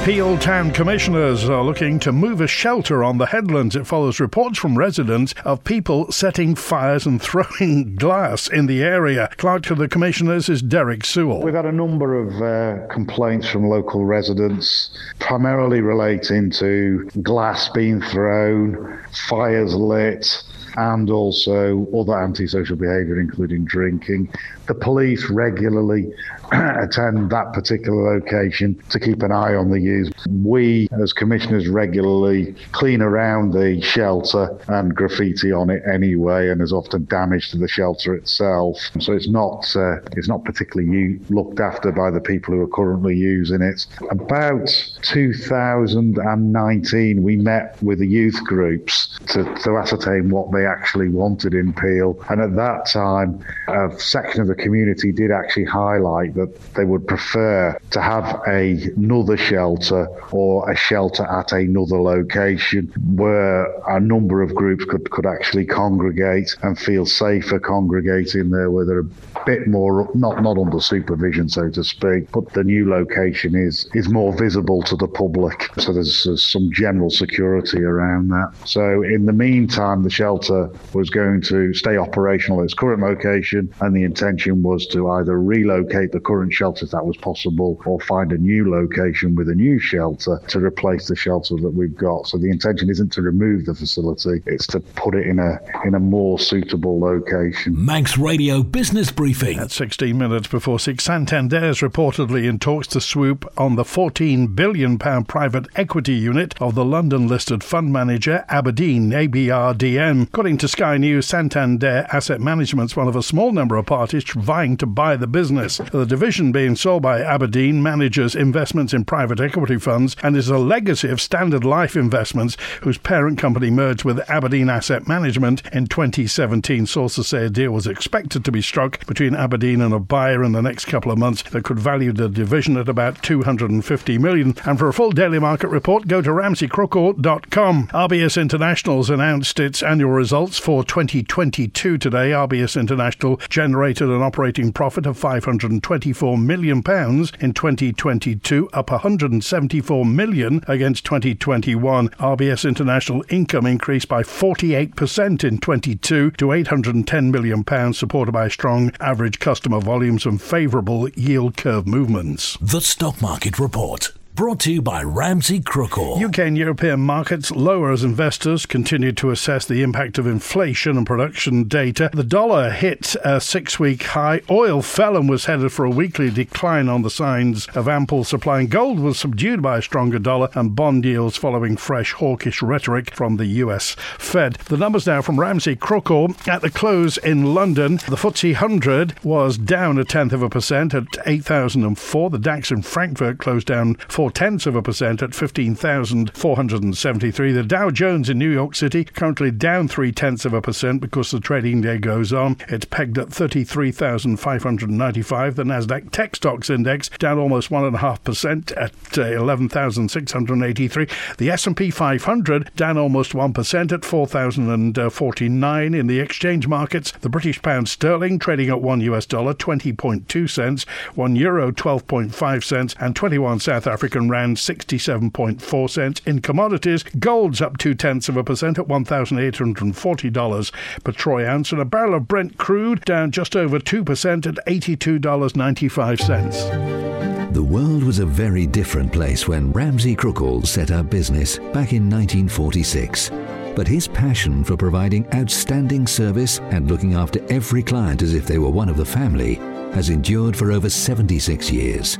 Peel 0.04 0.36
Town 0.36 0.72
Commissioners 0.72 1.48
are 1.48 1.62
looking 1.62 2.00
to 2.00 2.10
move 2.10 2.40
a 2.40 2.48
shelter 2.48 3.04
on 3.04 3.18
the 3.18 3.26
headlands. 3.26 3.76
It 3.76 3.86
follows 3.86 4.18
reports 4.18 4.58
from 4.58 4.76
residents 4.76 5.32
of 5.44 5.62
people 5.62 6.10
setting 6.10 6.56
fires 6.56 7.06
and 7.06 7.22
throwing 7.22 7.94
glass 7.94 8.48
in 8.48 8.66
the 8.66 8.82
area. 8.82 9.30
Clerk 9.36 9.62
to 9.66 9.76
the 9.76 9.86
Commissioners 9.86 10.48
is 10.48 10.60
Derek 10.60 11.04
Sewell. 11.04 11.40
We've 11.42 11.54
had 11.54 11.66
a 11.66 11.72
number 11.72 12.16
of 12.16 12.42
uh, 12.42 12.92
complaints 12.92 13.48
from 13.48 13.68
local 13.68 14.04
residents, 14.04 14.90
primarily 15.20 15.80
relating 15.80 16.50
to 16.50 17.08
glass 17.22 17.68
being 17.68 18.00
thrown, 18.00 18.98
fires 19.28 19.72
lit, 19.72 20.42
and 20.76 21.10
also 21.10 21.86
other 21.94 22.20
antisocial 22.20 22.76
behaviour, 22.76 23.20
including 23.20 23.64
drinking. 23.64 24.32
The 24.66 24.74
police 24.74 25.30
regularly 25.30 26.12
attend 26.52 27.30
that 27.30 27.52
particular 27.52 28.14
location 28.14 28.80
to 28.90 29.00
keep 29.00 29.22
an 29.22 29.32
eye 29.32 29.54
on 29.54 29.70
the 29.70 29.80
use. 29.80 30.10
We, 30.28 30.88
as 30.92 31.12
commissioners, 31.12 31.68
regularly 31.68 32.54
clean 32.72 33.02
around 33.02 33.52
the 33.52 33.80
shelter 33.80 34.58
and 34.68 34.94
graffiti 34.94 35.52
on 35.52 35.70
it 35.70 35.82
anyway, 35.92 36.48
and 36.48 36.60
there's 36.60 36.72
often 36.72 37.04
damage 37.06 37.50
to 37.50 37.58
the 37.58 37.68
shelter 37.68 38.14
itself. 38.14 38.78
So 39.00 39.12
it's 39.12 39.28
not 39.28 39.76
uh, 39.76 39.96
it's 40.12 40.28
not 40.28 40.44
particularly 40.44 41.18
looked 41.30 41.60
after 41.60 41.92
by 41.92 42.10
the 42.10 42.20
people 42.20 42.54
who 42.54 42.60
are 42.60 42.68
currently 42.68 43.16
using 43.16 43.62
it. 43.62 43.86
About 44.10 44.68
2019, 45.02 47.22
we 47.22 47.36
met 47.36 47.82
with 47.82 47.98
the 47.98 48.06
youth 48.06 48.42
groups 48.44 49.18
to, 49.28 49.44
to 49.62 49.76
ascertain 49.76 50.30
what 50.30 50.50
they 50.62 50.68
actually 50.68 51.08
wanted 51.08 51.54
in 51.54 51.72
Peel, 51.72 52.22
and 52.30 52.40
at 52.40 52.54
that 52.56 52.86
time, 52.86 53.44
a 53.68 53.98
section 53.98 54.40
of 54.42 54.46
the 54.46 54.54
community 54.54 55.10
did 55.10 55.32
actually 55.32 55.64
highlight 55.64 56.34
that 56.34 56.74
they 56.74 56.84
would 56.84 57.06
prefer 57.08 57.76
to 57.90 58.00
have 58.00 58.40
a, 58.46 58.80
another 58.96 59.36
shelter 59.36 60.06
or 60.30 60.70
a 60.70 60.76
shelter 60.76 61.24
at 61.24 61.52
another 61.52 62.00
location 62.00 62.92
where 63.14 63.64
a 63.88 63.98
number 63.98 64.42
of 64.42 64.54
groups 64.54 64.84
could, 64.84 65.10
could 65.10 65.26
actually 65.26 65.64
congregate 65.64 66.56
and 66.62 66.78
feel 66.78 67.06
safer 67.06 67.58
congregating 67.58 68.50
there 68.50 68.70
where 68.70 68.84
they're 68.84 69.00
a 69.00 69.44
bit 69.44 69.66
more 69.66 70.08
not 70.14 70.42
not 70.42 70.56
under 70.56 70.80
supervision 70.80 71.48
so 71.48 71.68
to 71.68 71.82
speak 71.82 72.30
but 72.30 72.52
the 72.52 72.62
new 72.62 72.88
location 72.88 73.54
is 73.56 73.88
is 73.94 74.08
more 74.08 74.32
visible 74.36 74.82
to 74.82 74.96
the 74.96 75.08
public. 75.08 75.68
So 75.78 75.92
there's, 75.92 76.24
there's 76.24 76.44
some 76.44 76.70
general 76.72 77.10
security 77.10 77.82
around 77.82 78.28
that. 78.28 78.52
So 78.64 79.02
in 79.02 79.26
the 79.26 79.32
meantime 79.32 80.02
the 80.02 80.10
shelter 80.10 80.51
was 80.92 81.10
going 81.10 81.40
to 81.42 81.74
stay 81.74 81.96
operational 81.96 82.60
at 82.60 82.64
its 82.64 82.74
current 82.74 83.02
location 83.02 83.72
and 83.80 83.94
the 83.94 84.04
intention 84.04 84.62
was 84.62 84.86
to 84.88 85.10
either 85.10 85.40
relocate 85.40 86.12
the 86.12 86.20
current 86.20 86.52
shelter 86.52 86.84
if 86.84 86.90
that 86.90 87.04
was 87.04 87.16
possible 87.16 87.80
or 87.86 88.00
find 88.00 88.32
a 88.32 88.38
new 88.38 88.70
location 88.70 89.34
with 89.34 89.48
a 89.48 89.54
new 89.54 89.78
shelter 89.78 90.40
to 90.48 90.58
replace 90.58 91.08
the 91.08 91.16
shelter 91.16 91.56
that 91.56 91.70
we've 91.70 91.96
got. 91.96 92.26
So 92.26 92.38
the 92.38 92.50
intention 92.50 92.90
isn't 92.90 93.12
to 93.12 93.22
remove 93.22 93.66
the 93.66 93.74
facility 93.74 94.42
it's 94.46 94.66
to 94.68 94.80
put 94.80 95.14
it 95.14 95.26
in 95.26 95.38
a 95.38 95.58
in 95.84 95.94
a 95.94 96.00
more 96.00 96.38
suitable 96.38 96.98
location. 97.00 97.84
Manx 97.84 98.18
Radio 98.18 98.62
Business 98.62 99.10
Briefing. 99.10 99.58
At 99.58 99.70
16 99.70 100.16
minutes 100.16 100.48
before 100.48 100.78
6, 100.78 101.02
Santander 101.02 101.64
is 101.64 101.80
reportedly 101.80 102.48
in 102.48 102.58
talks 102.58 102.86
to 102.88 103.00
swoop 103.00 103.50
on 103.56 103.76
the 103.76 103.84
£14 103.84 104.54
billion 104.54 104.98
private 104.98 105.66
equity 105.76 106.14
unit 106.14 106.54
of 106.60 106.74
the 106.74 106.84
London 106.84 107.26
listed 107.28 107.64
fund 107.64 107.92
manager 107.92 108.44
Aberdeen 108.48 109.10
abrdn. 109.10 110.22
According 110.24 110.41
According 110.42 110.58
to 110.58 110.66
Sky 110.66 110.96
News, 110.96 111.28
Santander 111.28 112.04
Asset 112.12 112.40
Management 112.40 112.52
Management's 112.62 112.96
one 112.96 113.06
of 113.06 113.14
a 113.14 113.22
small 113.22 113.52
number 113.52 113.76
of 113.76 113.86
parties 113.86 114.24
vying 114.24 114.76
to 114.78 114.86
buy 114.86 115.16
the 115.16 115.28
business. 115.28 115.78
The 115.78 116.04
division 116.04 116.50
being 116.50 116.74
sold 116.74 117.02
by 117.02 117.20
Aberdeen 117.20 117.80
manages 117.80 118.34
investments 118.34 118.92
in 118.92 119.04
private 119.04 119.38
equity 119.38 119.78
funds 119.78 120.16
and 120.20 120.36
is 120.36 120.48
a 120.48 120.58
legacy 120.58 121.08
of 121.10 121.20
Standard 121.20 121.64
Life 121.64 121.94
Investments, 121.94 122.56
whose 122.80 122.98
parent 122.98 123.38
company 123.38 123.70
merged 123.70 124.02
with 124.04 124.28
Aberdeen 124.28 124.68
Asset 124.68 125.06
Management 125.06 125.62
in 125.72 125.86
2017. 125.86 126.86
Sources 126.86 127.28
say 127.28 127.46
a 127.46 127.50
deal 127.50 127.70
was 127.70 127.86
expected 127.86 128.44
to 128.44 128.50
be 128.50 128.62
struck 128.62 129.06
between 129.06 129.36
Aberdeen 129.36 129.80
and 129.80 129.94
a 129.94 130.00
buyer 130.00 130.42
in 130.42 130.50
the 130.50 130.60
next 130.60 130.86
couple 130.86 131.12
of 131.12 131.18
months 131.18 131.42
that 131.42 131.62
could 131.62 131.78
value 131.78 132.12
the 132.12 132.28
division 132.28 132.76
at 132.76 132.88
about 132.88 133.22
250 133.22 134.18
million. 134.18 134.56
And 134.64 134.76
for 134.76 134.88
a 134.88 134.92
full 134.92 135.12
daily 135.12 135.38
market 135.38 135.68
report, 135.68 136.08
go 136.08 136.20
to 136.20 136.30
ramseycrookall.com. 136.30 137.88
RBS 137.88 138.40
International's 138.40 139.08
announced 139.08 139.60
its 139.60 139.84
annual 139.84 140.10
results 140.10 140.31
for 140.32 140.82
2022 140.82 141.98
today. 141.98 142.30
RBS 142.30 142.80
International 142.80 143.36
generated 143.50 144.08
an 144.08 144.22
operating 144.22 144.72
profit 144.72 145.04
of 145.04 145.18
524 145.18 146.38
million 146.38 146.82
pounds 146.82 147.32
in 147.38 147.52
2022, 147.52 148.70
up 148.72 148.90
174 148.90 150.06
million 150.06 150.64
against 150.66 151.04
2021. 151.04 152.08
RBS 152.08 152.66
International 152.66 153.22
income 153.28 153.66
increased 153.66 154.08
by 154.08 154.22
48% 154.22 155.44
in 155.44 155.58
22 155.58 156.30
to 156.30 156.52
810 156.52 157.30
million 157.30 157.62
pounds, 157.62 157.98
supported 157.98 158.32
by 158.32 158.48
strong 158.48 158.90
average 159.00 159.38
customer 159.38 159.80
volumes 159.80 160.24
and 160.24 160.40
favourable 160.40 161.10
yield 161.10 161.58
curve 161.58 161.86
movements. 161.86 162.56
The 162.58 162.80
Stock 162.80 163.20
Market 163.20 163.58
Report. 163.58 164.10
Brought 164.34 164.60
to 164.60 164.72
you 164.72 164.80
by 164.80 165.02
Ramsey 165.02 165.60
Crookall. 165.60 166.18
UK 166.24 166.38
and 166.38 166.56
European 166.56 167.00
markets 167.00 167.50
lower 167.50 167.92
as 167.92 168.02
investors 168.02 168.64
continue 168.64 169.12
to 169.12 169.30
assess 169.30 169.66
the 169.66 169.82
impact 169.82 170.16
of 170.16 170.26
inflation 170.26 170.96
and 170.96 171.06
production 171.06 171.64
data. 171.64 172.08
The 172.14 172.24
dollar 172.24 172.70
hit 172.70 173.14
a 173.26 173.42
six 173.42 173.78
week 173.78 174.02
high. 174.04 174.40
Oil 174.48 174.80
fell 174.80 175.18
and 175.18 175.28
was 175.28 175.44
headed 175.44 175.70
for 175.70 175.84
a 175.84 175.90
weekly 175.90 176.30
decline 176.30 176.88
on 176.88 177.02
the 177.02 177.10
signs 177.10 177.66
of 177.74 177.88
ample 177.88 178.24
supply. 178.24 178.60
And 178.60 178.70
gold 178.70 178.98
was 179.00 179.18
subdued 179.18 179.60
by 179.60 179.76
a 179.76 179.82
stronger 179.82 180.18
dollar 180.18 180.48
and 180.54 180.74
bond 180.74 181.04
yields 181.04 181.36
following 181.36 181.76
fresh 181.76 182.12
hawkish 182.12 182.62
rhetoric 182.62 183.14
from 183.14 183.36
the 183.36 183.46
US 183.46 183.96
Fed. 184.16 184.54
The 184.54 184.78
numbers 184.78 185.06
now 185.06 185.20
from 185.20 185.38
Ramsey 185.38 185.76
Crookall. 185.76 186.48
At 186.48 186.62
the 186.62 186.70
close 186.70 187.18
in 187.18 187.52
London, 187.52 187.96
the 188.08 188.16
FTSE 188.16 188.52
100 188.54 189.22
was 189.22 189.58
down 189.58 189.98
a 189.98 190.06
tenth 190.06 190.32
of 190.32 190.42
a 190.42 190.48
percent 190.48 190.94
at 190.94 191.04
8,004. 191.26 192.30
The 192.30 192.38
DAX 192.38 192.70
in 192.70 192.80
Frankfurt 192.80 193.36
closed 193.36 193.66
down 193.66 193.96
four 194.22 194.30
tenths 194.30 194.66
of 194.66 194.76
a 194.76 194.82
percent 194.82 195.20
at 195.20 195.34
15,473. 195.34 197.52
The 197.52 197.64
Dow 197.64 197.90
Jones 197.90 198.30
in 198.30 198.38
New 198.38 198.52
York 198.52 198.76
City 198.76 199.02
currently 199.02 199.50
down 199.50 199.88
three 199.88 200.12
tenths 200.12 200.44
of 200.44 200.54
a 200.54 200.62
percent 200.62 201.00
because 201.00 201.32
the 201.32 201.40
trading 201.40 201.80
day 201.80 201.98
goes 201.98 202.32
on. 202.32 202.56
It's 202.68 202.84
pegged 202.84 203.18
at 203.18 203.32
33,595. 203.32 205.56
The 205.56 205.64
Nasdaq 205.64 206.12
Tech 206.12 206.36
Stocks 206.36 206.70
Index 206.70 207.08
down 207.18 207.40
almost 207.40 207.72
one 207.72 207.84
and 207.84 207.96
a 207.96 207.98
half 207.98 208.22
percent 208.22 208.70
at 208.72 208.92
uh, 209.18 209.22
11,683. 209.22 211.08
The 211.38 211.50
S&P 211.50 211.90
500 211.90 212.70
down 212.76 212.96
almost 212.96 213.34
one 213.34 213.52
percent 213.52 213.90
at 213.90 214.04
4,049. 214.04 215.94
In 215.94 216.06
the 216.06 216.20
exchange 216.20 216.68
markets, 216.68 217.10
the 217.10 217.28
British 217.28 217.60
pound 217.60 217.88
sterling 217.88 218.38
trading 218.38 218.68
at 218.68 218.80
one 218.80 219.00
US 219.00 219.26
dollar 219.26 219.52
20.2 219.52 220.48
cents, 220.48 220.84
one 221.16 221.34
euro 221.34 221.72
12.5 221.72 222.62
cents, 222.62 222.94
and 223.00 223.16
21 223.16 223.58
South 223.58 223.88
African 223.88 224.11
rand 224.14 224.56
67.4 224.56 225.90
cents. 225.90 226.20
In 226.26 226.40
commodities, 226.40 227.04
gold's 227.18 227.60
up 227.60 227.78
two 227.78 227.94
tenths 227.94 228.28
of 228.28 228.36
a 228.36 228.44
percent 228.44 228.78
at 228.78 228.86
$1,840 228.86 230.72
per 231.02 231.12
troy 231.12 231.48
ounce, 231.48 231.72
and 231.72 231.80
a 231.80 231.84
barrel 231.84 232.14
of 232.14 232.28
Brent 232.28 232.58
crude 232.58 233.04
down 233.04 233.30
just 233.30 233.56
over 233.56 233.78
2% 233.78 234.46
at 234.46 234.66
$82.95. 234.66 237.52
The 237.52 237.62
world 237.62 238.02
was 238.02 238.18
a 238.18 238.26
very 238.26 238.66
different 238.66 239.12
place 239.12 239.46
when 239.46 239.72
Ramsey 239.72 240.16
Crookall 240.16 240.66
set 240.66 240.90
up 240.90 241.10
business 241.10 241.58
back 241.58 241.92
in 241.92 242.08
1946. 242.08 243.30
But 243.74 243.88
his 243.88 244.08
passion 244.08 244.64
for 244.64 244.76
providing 244.76 245.26
outstanding 245.34 246.06
service 246.06 246.60
and 246.70 246.90
looking 246.90 247.14
after 247.14 247.44
every 247.50 247.82
client 247.82 248.22
as 248.22 248.34
if 248.34 248.46
they 248.46 248.58
were 248.58 248.70
one 248.70 248.88
of 248.88 248.96
the 248.96 249.04
family 249.04 249.54
has 249.92 250.08
endured 250.08 250.56
for 250.56 250.72
over 250.72 250.88
76 250.88 251.70
years. 251.70 252.18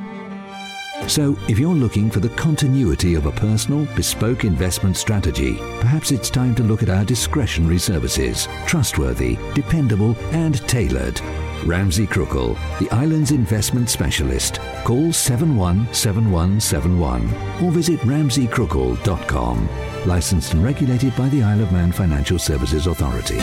So, 1.08 1.36
if 1.48 1.58
you're 1.58 1.74
looking 1.74 2.10
for 2.10 2.20
the 2.20 2.28
continuity 2.30 3.14
of 3.14 3.26
a 3.26 3.32
personal, 3.32 3.84
bespoke 3.94 4.44
investment 4.44 4.96
strategy, 4.96 5.56
perhaps 5.80 6.10
it's 6.10 6.30
time 6.30 6.54
to 6.54 6.62
look 6.62 6.82
at 6.82 6.88
our 6.88 7.04
discretionary 7.04 7.78
services. 7.78 8.48
Trustworthy, 8.66 9.36
dependable, 9.54 10.16
and 10.30 10.66
tailored. 10.68 11.20
Ramsey 11.64 12.06
Crookall, 12.06 12.56
the 12.78 12.88
island's 12.94 13.30
investment 13.30 13.90
specialist. 13.90 14.58
Call 14.84 15.12
717171 15.12 17.22
or 17.62 17.70
visit 17.70 18.00
ramseycrookall.com. 18.00 19.68
Licensed 20.06 20.54
and 20.54 20.64
regulated 20.64 21.14
by 21.16 21.28
the 21.28 21.42
Isle 21.42 21.60
of 21.62 21.72
Man 21.72 21.92
Financial 21.92 22.38
Services 22.38 22.86
Authority. 22.86 23.38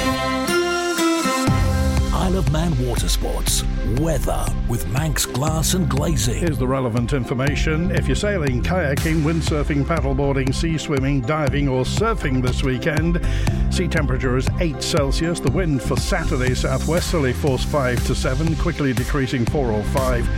Isle 2.19 2.39
of 2.39 2.51
Man 2.51 2.77
Water 2.85 3.07
Sports. 3.07 3.63
Weather 3.97 4.45
with 4.67 4.85
Manx 4.89 5.25
Glass 5.25 5.73
and 5.73 5.89
Glazing. 5.89 6.37
Here's 6.37 6.57
the 6.57 6.67
relevant 6.67 7.13
information. 7.13 7.91
If 7.91 8.07
you're 8.07 8.15
sailing, 8.15 8.61
kayaking, 8.61 9.21
windsurfing, 9.21 9.85
paddleboarding, 9.85 10.53
sea 10.53 10.77
swimming, 10.77 11.21
diving, 11.21 11.69
or 11.69 11.85
surfing 11.85 12.41
this 12.41 12.61
weekend, 12.61 13.25
sea 13.73 13.87
temperature 13.87 14.35
is 14.35 14.49
8 14.59 14.83
Celsius. 14.83 15.39
The 15.39 15.49
wind 15.49 15.81
for 15.81 15.95
Saturday 15.95 16.55
southwesterly 16.55 17.31
force 17.31 17.63
5 17.63 18.05
to 18.07 18.13
7, 18.13 18.53
quickly 18.57 18.91
decreasing 18.91 19.45
4 19.45 19.71
or 19.71 19.83
5 19.83 20.29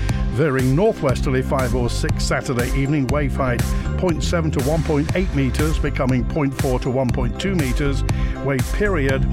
veering 0.41 0.75
northwesterly 0.75 1.43
5 1.43 1.75
or 1.75 1.88
6 1.88 2.23
Saturday 2.23 2.75
evening, 2.75 3.06
wave 3.10 3.36
height 3.36 3.60
0.7 3.99 4.51
to 4.51 4.58
1.8 4.62 5.36
metres, 5.36 5.77
becoming 5.77 6.25
0.4 6.25 6.82
to 6.82 6.88
1.2 6.89 7.60
metres, 7.60 8.04
wave 8.43 8.73
period 8.73 9.23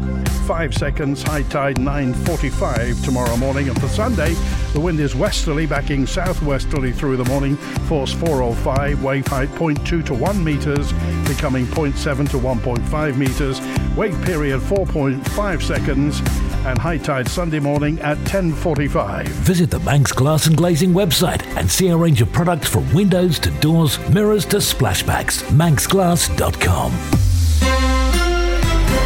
5 0.46 0.74
seconds, 0.74 1.22
high 1.22 1.44
tide 1.44 1.76
9.45 1.76 3.02
tomorrow 3.02 3.34
morning. 3.38 3.70
And 3.70 3.80
for 3.80 3.88
Sunday, 3.88 4.34
the 4.74 4.80
wind 4.80 5.00
is 5.00 5.14
westerly, 5.14 5.64
backing 5.64 6.06
southwesterly 6.06 6.92
through 6.92 7.16
the 7.16 7.24
morning, 7.24 7.56
force 7.88 8.12
405, 8.12 9.02
wave 9.02 9.26
height 9.26 9.48
0.2 9.48 10.04
to 10.04 10.12
1 10.12 10.44
metres, 10.44 10.92
becoming 11.26 11.64
0.7 11.68 12.28
to 12.28 12.36
1.5 12.36 13.16
metres, 13.16 13.62
wave 13.96 14.22
period 14.26 14.60
4.5 14.60 15.62
seconds, 15.62 16.20
and 16.66 16.78
high 16.78 16.98
tide 16.98 17.28
Sunday 17.28 17.60
morning 17.60 17.98
at 18.00 18.16
10.45. 18.18 19.26
Visit 19.28 19.70
the 19.70 19.80
Manx 19.80 20.12
Glass 20.12 20.46
and 20.46 20.56
Glazing 20.56 20.92
website 20.92 21.44
and 21.56 21.70
see 21.70 21.88
a 21.88 21.96
range 21.96 22.20
of 22.20 22.32
products 22.32 22.68
from 22.68 22.92
windows 22.92 23.38
to 23.40 23.50
doors, 23.60 23.98
mirrors 24.10 24.44
to 24.46 24.56
splashbacks. 24.56 25.42
manxglass.com. 25.50 26.92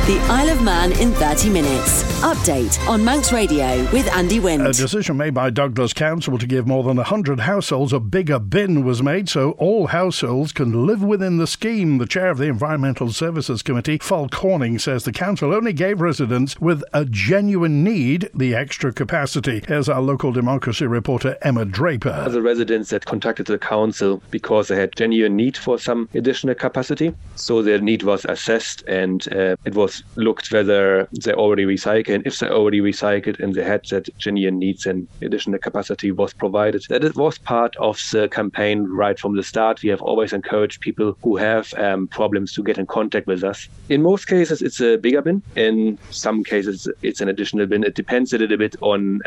The 0.06 0.18
Isle 0.28 0.50
of 0.50 0.62
Man 0.62 0.92
in 1.00 1.12
30 1.12 1.50
minutes. 1.50 2.04
Update 2.22 2.88
on 2.88 3.04
Manx 3.04 3.32
Radio 3.32 3.82
with 3.92 4.08
Andy 4.12 4.38
Wint. 4.38 4.62
A 4.64 4.72
decision 4.72 5.16
made 5.16 5.34
by 5.34 5.50
Douglas 5.50 5.92
Council 5.92 6.38
to 6.38 6.46
give 6.46 6.68
more 6.68 6.84
than 6.84 6.96
100 6.98 7.40
households 7.40 7.92
a 7.92 7.98
bigger 7.98 8.38
bin 8.38 8.84
was 8.84 9.02
made 9.02 9.28
so 9.28 9.52
all 9.52 9.88
households 9.88 10.52
can 10.52 10.86
live 10.86 11.02
within 11.02 11.38
the 11.38 11.48
scheme. 11.48 11.98
The 11.98 12.06
chair 12.06 12.30
of 12.30 12.38
the 12.38 12.46
Environmental 12.46 13.12
Services 13.12 13.62
Committee, 13.62 13.98
Falk 13.98 14.32
Horning, 14.34 14.78
says 14.78 15.02
the 15.02 15.10
council 15.10 15.52
only 15.52 15.72
gave 15.72 16.00
residents 16.00 16.60
with 16.60 16.84
a 16.92 17.04
genuine 17.04 17.82
need 17.82 18.30
the 18.32 18.54
extra 18.54 18.92
capacity. 18.92 19.64
Here's 19.66 19.88
our 19.88 20.00
local 20.00 20.30
democracy 20.30 20.86
reporter, 20.86 21.36
Emma 21.42 21.64
Draper. 21.64 22.28
The 22.28 22.40
residents 22.40 22.90
that 22.90 23.04
contacted 23.04 23.46
the 23.46 23.58
council 23.58 24.22
because 24.30 24.68
they 24.68 24.76
had 24.76 24.94
genuine 24.94 25.34
need 25.34 25.56
for 25.56 25.76
some 25.76 26.08
additional 26.14 26.54
capacity. 26.54 27.14
So 27.34 27.62
their 27.62 27.80
need 27.80 28.04
was 28.04 28.24
assessed 28.26 28.82
and 28.82 29.26
uh, 29.32 29.56
it 29.72 29.78
was 29.78 30.02
looked 30.16 30.52
whether 30.52 31.08
they 31.24 31.32
already 31.32 31.64
recycle 31.64 32.14
and 32.14 32.26
if 32.26 32.38
they 32.38 32.48
already 32.48 32.80
recycled 32.80 33.40
and 33.40 33.54
they 33.54 33.64
had 33.64 33.82
that 33.90 34.06
genuine 34.18 34.58
needs 34.58 34.84
and 34.86 35.08
additional 35.22 35.58
capacity 35.58 36.12
was 36.12 36.32
provided. 36.34 36.82
That 36.88 37.04
it 37.04 37.16
was 37.16 37.38
part 37.38 37.74
of 37.76 37.98
the 38.12 38.28
campaign 38.28 38.84
right 38.84 39.18
from 39.18 39.36
the 39.36 39.42
start. 39.42 39.82
We 39.82 39.88
have 39.88 40.02
always 40.02 40.32
encouraged 40.32 40.80
people 40.80 41.16
who 41.22 41.36
have 41.36 41.72
um, 41.74 42.08
problems 42.08 42.52
to 42.54 42.62
get 42.62 42.78
in 42.78 42.86
contact 42.86 43.26
with 43.26 43.42
us. 43.44 43.68
In 43.88 44.02
most 44.02 44.26
cases, 44.26 44.60
it's 44.60 44.80
a 44.80 44.96
bigger 44.96 45.22
bin. 45.22 45.42
In 45.56 45.98
some 46.10 46.44
cases, 46.44 46.86
it's 47.02 47.20
an 47.20 47.28
additional 47.28 47.66
bin. 47.66 47.84
It 47.84 47.94
depends 47.94 48.32
a 48.32 48.38
little 48.38 48.58
bit 48.58 48.76
on 48.82 49.20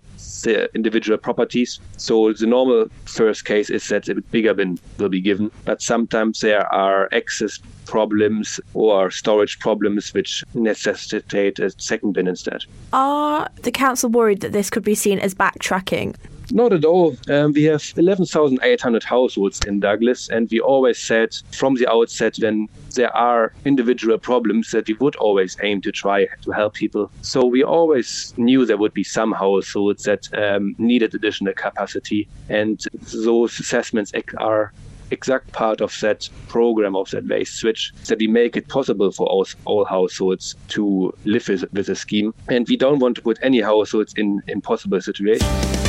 the 0.44 0.70
individual 0.76 1.18
properties. 1.18 1.80
So 1.98 2.34
the 2.34 2.46
normal 2.46 2.86
first 3.06 3.46
case 3.46 3.70
is 3.70 3.88
that 3.88 4.08
a 4.10 4.16
bigger 4.16 4.54
bin 4.54 4.78
will 5.00 5.10
be 5.10 5.22
given, 5.22 5.50
but 5.66 5.82
sometimes 5.82 6.40
there 6.40 6.72
are 6.74 7.10
access 7.12 7.60
problems 7.86 8.60
or 8.74 9.12
storage 9.12 9.60
problems 9.60 10.14
which 10.14 10.44
necessitate 10.54 11.60
a 11.60 11.70
second 11.80 12.14
bin 12.14 12.28
instead. 12.28 12.66
Are 12.94 13.50
the 13.62 13.72
council 13.72 14.10
worried 14.10 14.42
that 14.42 14.52
this 14.52 14.70
could 14.70 14.84
be 14.84 14.96
seen 14.96 15.20
as 15.20 15.34
backtracking? 15.34 16.16
Not 16.52 16.74
at 16.74 16.86
all. 16.86 17.16
Um, 17.28 17.54
we 17.54 17.64
have 17.64 17.84
11,800 17.98 19.04
households 19.04 19.62
in 19.66 19.80
Douglas, 19.80 20.30
and 20.30 20.48
we 20.52 20.60
always 20.60 21.00
said 21.00 21.36
from 21.52 21.76
the 21.76 21.90
outset 21.90 22.38
when 22.40 22.68
there 22.94 23.16
are 23.16 23.54
individual 23.66 24.18
problems 24.18 24.72
that 24.72 24.88
we 24.88 24.94
would 24.96 25.16
always 25.16 25.58
aim 25.64 25.82
to 25.82 25.92
try 25.92 26.28
to 26.44 26.52
help 26.52 26.76
people. 26.76 27.12
So 27.22 27.46
we 27.46 27.64
always 27.64 28.34
knew 28.38 28.66
there 28.66 28.78
would 28.78 28.94
be 28.94 29.04
some 29.04 29.32
households 29.32 30.04
that 30.04 30.32
um, 30.34 30.76
needed 30.78 31.16
additional 31.16 31.54
capacity, 31.54 32.28
and 32.50 32.80
those 33.24 33.60
assessments 33.60 34.12
are 34.38 34.72
exact 35.12 35.52
part 35.52 35.82
of 35.82 35.98
that 36.02 36.30
program 36.48 36.96
of 36.96 37.10
that 37.12 37.28
waste 37.28 37.56
switch 37.56 37.94
that 38.08 38.20
we 38.20 38.28
make 38.28 38.58
it 38.58 38.68
possible 38.68 39.12
for 39.12 39.28
all, 39.28 39.46
all 39.66 39.86
households 39.86 40.56
to 40.70 41.14
live 41.26 41.48
with, 41.48 41.66
with 41.74 41.98
scheme. 41.98 42.34
And 42.50 42.68
we 42.68 42.78
don't 42.78 43.00
want 43.00 43.16
to 43.16 43.22
put 43.22 43.38
any 43.42 43.62
households 43.62 44.14
in 44.16 44.42
impossible 44.48 45.02
situations 45.02 45.85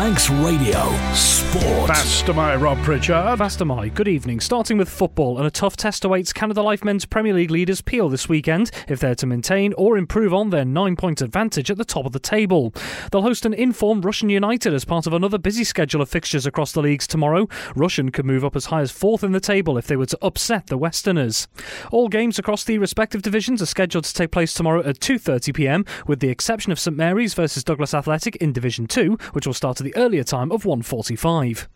Manx 0.00 0.30
Radio 0.30 0.90
Sport. 1.12 1.88
Faster 1.88 2.32
my 2.32 2.56
Rob 2.56 2.78
Pritchard. 2.78 3.36
Faster 3.36 3.66
my. 3.66 3.90
Good 3.90 4.08
evening. 4.08 4.40
Starting 4.40 4.78
with 4.78 4.88
football, 4.88 5.36
and 5.36 5.46
a 5.46 5.50
tough 5.50 5.76
test 5.76 6.06
awaits 6.06 6.32
Canada 6.32 6.62
Life 6.62 6.82
Men's 6.82 7.04
Premier 7.04 7.34
League 7.34 7.50
leaders 7.50 7.82
Peel 7.82 8.08
this 8.08 8.26
weekend 8.26 8.70
if 8.88 8.98
they're 8.98 9.14
to 9.16 9.26
maintain 9.26 9.74
or 9.74 9.98
improve 9.98 10.32
on 10.32 10.48
their 10.48 10.64
nine-point 10.64 11.20
advantage 11.20 11.70
at 11.70 11.76
the 11.76 11.84
top 11.84 12.06
of 12.06 12.12
the 12.12 12.18
table. 12.18 12.72
They'll 13.12 13.20
host 13.20 13.44
an 13.44 13.52
informed 13.52 14.04
Rushen 14.04 14.30
United 14.30 14.72
as 14.72 14.86
part 14.86 15.06
of 15.06 15.12
another 15.12 15.36
busy 15.36 15.64
schedule 15.64 16.00
of 16.00 16.08
fixtures 16.08 16.46
across 16.46 16.72
the 16.72 16.80
leagues 16.80 17.06
tomorrow. 17.06 17.44
Rushen 17.76 18.10
could 18.10 18.24
move 18.24 18.42
up 18.42 18.56
as 18.56 18.66
high 18.66 18.80
as 18.80 18.90
fourth 18.90 19.22
in 19.22 19.32
the 19.32 19.38
table 19.38 19.76
if 19.76 19.86
they 19.86 19.96
were 19.96 20.06
to 20.06 20.18
upset 20.22 20.68
the 20.68 20.78
Westerners. 20.78 21.46
All 21.92 22.08
games 22.08 22.38
across 22.38 22.64
the 22.64 22.78
respective 22.78 23.20
divisions 23.20 23.60
are 23.60 23.66
scheduled 23.66 24.04
to 24.04 24.14
take 24.14 24.30
place 24.30 24.54
tomorrow 24.54 24.80
at 24.80 25.00
2:30 25.00 25.52
p.m. 25.52 25.84
with 26.06 26.20
the 26.20 26.30
exception 26.30 26.72
of 26.72 26.80
St 26.80 26.96
Mary's 26.96 27.34
versus 27.34 27.62
Douglas 27.64 27.92
Athletic 27.92 28.36
in 28.36 28.54
Division 28.54 28.86
2, 28.86 29.18
which 29.34 29.46
will 29.46 29.52
start 29.52 29.78
at 29.78 29.84
the 29.84 29.89
earlier 29.96 30.24
time 30.24 30.52
of 30.52 30.64
1.45. 30.64 31.66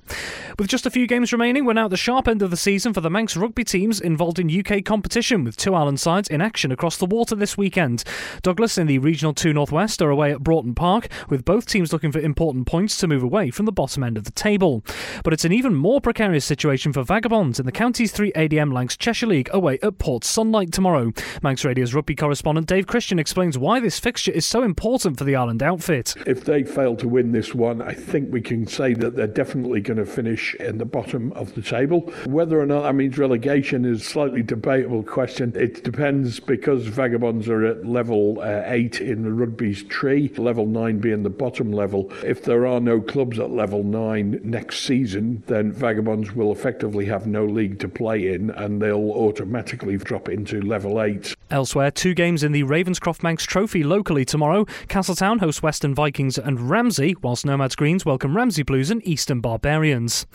With 0.58 0.68
just 0.68 0.86
a 0.86 0.90
few 0.90 1.08
games 1.08 1.32
remaining, 1.32 1.64
we're 1.64 1.72
now 1.72 1.86
at 1.86 1.90
the 1.90 1.96
sharp 1.96 2.28
end 2.28 2.40
of 2.40 2.50
the 2.50 2.56
season 2.56 2.92
for 2.92 3.00
the 3.00 3.10
Manx 3.10 3.36
rugby 3.36 3.64
teams 3.64 4.00
involved 4.00 4.38
in 4.38 4.48
UK 4.48 4.84
competition, 4.84 5.42
with 5.42 5.56
two 5.56 5.74
Island 5.74 5.98
sides 5.98 6.28
in 6.28 6.40
action 6.40 6.70
across 6.70 6.96
the 6.96 7.06
water 7.06 7.34
this 7.34 7.58
weekend. 7.58 8.04
Douglas 8.42 8.78
in 8.78 8.86
the 8.86 8.98
Regional 8.98 9.34
2 9.34 9.52
Northwest 9.52 10.00
are 10.00 10.10
away 10.10 10.30
at 10.30 10.44
Broughton 10.44 10.74
Park, 10.74 11.08
with 11.28 11.44
both 11.44 11.66
teams 11.66 11.92
looking 11.92 12.12
for 12.12 12.20
important 12.20 12.68
points 12.68 12.96
to 12.98 13.08
move 13.08 13.24
away 13.24 13.50
from 13.50 13.66
the 13.66 13.72
bottom 13.72 14.04
end 14.04 14.16
of 14.16 14.24
the 14.24 14.30
table. 14.30 14.84
But 15.24 15.32
it's 15.32 15.44
an 15.44 15.52
even 15.52 15.74
more 15.74 16.00
precarious 16.00 16.44
situation 16.44 16.92
for 16.92 17.02
Vagabonds 17.02 17.58
in 17.58 17.66
the 17.66 17.72
Counties 17.72 18.12
3 18.12 18.30
ADM 18.32 18.72
Lancs 18.72 18.96
Cheshire 18.96 19.26
League 19.26 19.50
away 19.52 19.80
at 19.82 19.98
Port 19.98 20.22
Sunlight 20.22 20.72
tomorrow. 20.72 21.12
Manx 21.42 21.64
Radio's 21.64 21.94
rugby 21.94 22.14
correspondent 22.14 22.68
Dave 22.68 22.86
Christian 22.86 23.18
explains 23.18 23.58
why 23.58 23.80
this 23.80 23.98
fixture 23.98 24.32
is 24.32 24.46
so 24.46 24.62
important 24.62 25.18
for 25.18 25.24
the 25.24 25.34
Island 25.34 25.64
outfit. 25.64 26.14
If 26.26 26.44
they 26.44 26.62
fail 26.62 26.94
to 26.96 27.08
win 27.08 27.32
this 27.32 27.54
one, 27.54 27.82
I 27.82 27.94
think 28.04 28.32
we 28.32 28.40
can 28.40 28.66
say 28.66 28.94
that 28.94 29.16
they're 29.16 29.26
definitely 29.26 29.80
going 29.80 29.96
to 29.96 30.06
finish 30.06 30.54
in 30.56 30.78
the 30.78 30.84
bottom 30.84 31.32
of 31.32 31.54
the 31.54 31.62
table. 31.62 32.00
Whether 32.26 32.60
or 32.60 32.66
not 32.66 32.82
that 32.82 32.94
means 32.94 33.18
relegation 33.18 33.84
is 33.84 34.00
a 34.00 34.04
slightly 34.04 34.42
debatable 34.42 35.02
question. 35.02 35.52
It 35.56 35.82
depends 35.82 36.40
because 36.40 36.86
Vagabonds 36.86 37.48
are 37.48 37.64
at 37.64 37.86
level 37.86 38.40
uh, 38.40 38.62
8 38.66 39.00
in 39.00 39.22
the 39.22 39.32
rugby's 39.32 39.82
tree, 39.84 40.32
level 40.36 40.66
9 40.66 40.98
being 40.98 41.22
the 41.22 41.30
bottom 41.30 41.72
level. 41.72 42.12
If 42.22 42.44
there 42.44 42.66
are 42.66 42.80
no 42.80 43.00
clubs 43.00 43.38
at 43.38 43.50
level 43.50 43.82
9 43.82 44.40
next 44.44 44.80
season, 44.80 45.42
then 45.46 45.72
Vagabonds 45.72 46.32
will 46.32 46.52
effectively 46.52 47.06
have 47.06 47.26
no 47.26 47.44
league 47.44 47.78
to 47.80 47.88
play 47.88 48.32
in 48.32 48.50
and 48.50 48.80
they'll 48.80 49.10
automatically 49.10 49.96
drop 49.96 50.28
into 50.28 50.60
level 50.60 51.02
8. 51.02 51.34
Elsewhere, 51.50 51.90
two 51.90 52.14
games 52.14 52.42
in 52.42 52.52
the 52.52 52.64
Ravenscroft 52.64 53.22
Manx 53.22 53.44
Trophy 53.44 53.84
locally 53.84 54.24
tomorrow. 54.24 54.66
Castletown 54.88 55.38
hosts 55.38 55.62
Western 55.62 55.94
Vikings 55.94 56.38
and 56.38 56.68
Ramsey, 56.68 57.14
whilst 57.22 57.46
Nomads 57.46 57.76
Welcome 58.02 58.34
Ramsey 58.34 58.62
Blues 58.62 58.90
and 58.90 59.06
Eastern 59.06 59.42
Barbarians. 59.42 60.26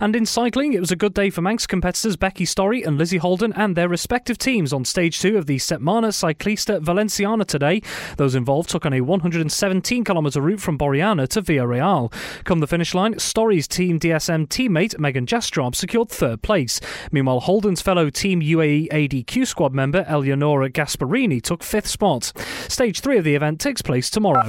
And 0.00 0.16
in 0.16 0.26
cycling, 0.26 0.72
it 0.72 0.80
was 0.80 0.90
a 0.90 0.96
good 0.96 1.14
day 1.14 1.30
for 1.30 1.40
Manx 1.40 1.64
competitors 1.64 2.16
Becky 2.16 2.44
Storey 2.44 2.82
and 2.82 2.98
Lizzie 2.98 3.18
Holden 3.18 3.52
and 3.52 3.76
their 3.76 3.88
respective 3.88 4.38
teams 4.38 4.72
on 4.72 4.84
stage 4.84 5.20
two 5.20 5.38
of 5.38 5.46
the 5.46 5.58
Setmana 5.58 6.08
Cyclista 6.08 6.80
Valenciana 6.80 7.44
today. 7.44 7.80
Those 8.16 8.34
involved 8.34 8.70
took 8.70 8.84
on 8.84 8.92
a 8.92 9.02
117 9.02 10.02
kilometre 10.02 10.40
route 10.40 10.60
from 10.60 10.76
Borriana 10.76 11.28
to 11.28 11.42
Villarreal. 11.42 12.12
Come 12.42 12.58
the 12.58 12.66
finish 12.66 12.92
line, 12.92 13.18
Storey's 13.20 13.68
Team 13.68 14.00
DSM 14.00 14.48
teammate 14.48 14.98
Megan 14.98 15.26
Jastrab 15.26 15.76
secured 15.76 16.08
third 16.08 16.42
place. 16.42 16.80
Meanwhile, 17.12 17.40
Holden's 17.40 17.82
fellow 17.82 18.10
Team 18.10 18.40
UAE 18.40 18.88
ADQ 18.88 19.46
squad 19.46 19.72
member 19.72 20.04
Eleonora 20.08 20.70
Gasparini 20.70 21.40
took 21.40 21.62
fifth 21.62 21.86
spot. 21.86 22.32
Stage 22.68 23.00
three 23.00 23.18
of 23.18 23.24
the 23.24 23.36
event 23.36 23.60
takes 23.60 23.80
place 23.80 24.10
tomorrow. 24.10 24.46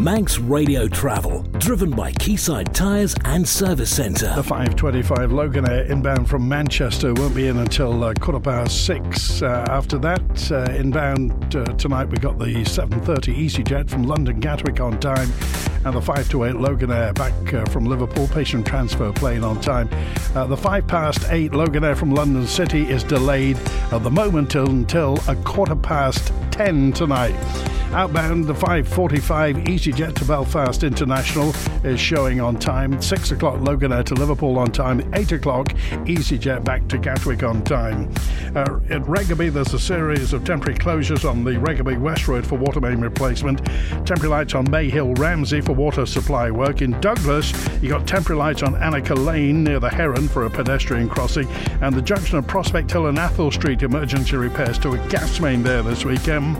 Manx 0.00 0.38
Radio 0.38 0.88
Travel, 0.88 1.42
driven 1.58 1.90
by 1.90 2.10
Quayside 2.12 2.74
Tyres 2.74 3.14
and 3.26 3.46
Service 3.46 3.94
Centre. 3.94 4.32
The 4.34 4.42
525 4.42 5.30
Loganair 5.30 5.90
inbound 5.90 6.26
from 6.26 6.48
Manchester 6.48 7.12
won't 7.12 7.34
be 7.34 7.48
in 7.48 7.58
until 7.58 8.02
uh, 8.02 8.14
quarter 8.14 8.40
past 8.40 8.86
six. 8.86 9.42
Uh, 9.42 9.66
after 9.68 9.98
that, 9.98 10.50
uh, 10.52 10.72
inbound 10.72 11.54
uh, 11.54 11.66
tonight 11.74 12.06
we 12.06 12.16
got 12.16 12.38
the 12.38 12.46
7.30 12.46 13.44
EasyJet 13.44 13.90
from 13.90 14.04
London 14.04 14.40
Gatwick 14.40 14.80
on 14.80 14.98
time 15.00 15.30
and 15.84 15.94
the 15.94 16.00
528 16.00 16.56
Loganair 16.56 17.14
back 17.14 17.54
uh, 17.54 17.64
from 17.66 17.86
Liverpool 17.86 18.28
patient 18.28 18.66
transfer 18.66 19.12
plane 19.12 19.42
on 19.42 19.60
time. 19.60 19.88
Uh, 20.34 20.46
the 20.46 20.56
5 20.56 20.86
past 20.86 21.24
8 21.28 21.52
Loganair 21.52 21.96
from 21.96 22.10
London 22.10 22.46
City 22.46 22.88
is 22.88 23.02
delayed 23.02 23.56
at 23.90 24.02
the 24.02 24.10
moment 24.10 24.54
until 24.54 25.18
a 25.28 25.36
quarter 25.36 25.76
past 25.76 26.32
10 26.52 26.92
tonight. 26.92 27.34
Outbound, 27.92 28.44
the 28.44 28.54
5.45 28.54 29.66
EasyJet 29.66 30.14
to 30.14 30.24
Belfast 30.24 30.84
International 30.84 31.52
is 31.82 31.98
showing 31.98 32.40
on 32.40 32.56
time. 32.56 33.02
6 33.02 33.32
o'clock 33.32 33.56
Loganair 33.56 34.04
to 34.04 34.14
Liverpool 34.14 34.58
on 34.60 34.70
time. 34.70 35.00
8 35.12 35.32
o'clock 35.32 35.70
EasyJet 36.04 36.62
back 36.62 36.86
to 36.86 36.98
Gatwick 36.98 37.42
on 37.42 37.64
time. 37.64 38.08
Uh, 38.54 38.78
at 38.90 39.02
Regaby, 39.02 39.52
there's 39.52 39.74
a 39.74 39.78
series 39.78 40.32
of 40.32 40.44
temporary 40.44 40.78
closures 40.78 41.28
on 41.28 41.42
the 41.42 41.52
Regaby 41.52 41.98
West 41.98 42.28
Road 42.28 42.46
for 42.46 42.56
water 42.56 42.80
main 42.80 43.00
replacement. 43.00 43.64
Temporary 44.06 44.28
lights 44.28 44.54
on 44.54 44.68
Mayhill 44.68 45.18
Ramsey 45.18 45.60
for 45.70 45.76
water 45.76 46.04
supply 46.04 46.50
work. 46.50 46.82
In 46.82 46.98
Douglas, 47.00 47.52
you 47.80 47.90
got 47.90 48.04
temporary 48.04 48.40
lights 48.40 48.64
on 48.64 48.74
Annika 48.74 49.16
Lane 49.16 49.62
near 49.62 49.78
the 49.78 49.88
Heron 49.88 50.26
for 50.26 50.46
a 50.46 50.50
pedestrian 50.50 51.08
crossing. 51.08 51.46
And 51.80 51.94
the 51.94 52.02
junction 52.02 52.38
of 52.38 52.46
Prospect 52.48 52.90
Hill 52.90 53.06
and 53.06 53.16
Athol 53.16 53.52
Street 53.52 53.82
emergency 53.82 54.34
repairs 54.34 54.80
to 54.80 54.90
a 54.90 55.08
gas 55.08 55.38
main 55.38 55.62
there 55.62 55.82
this 55.82 56.04
weekend 56.04 56.56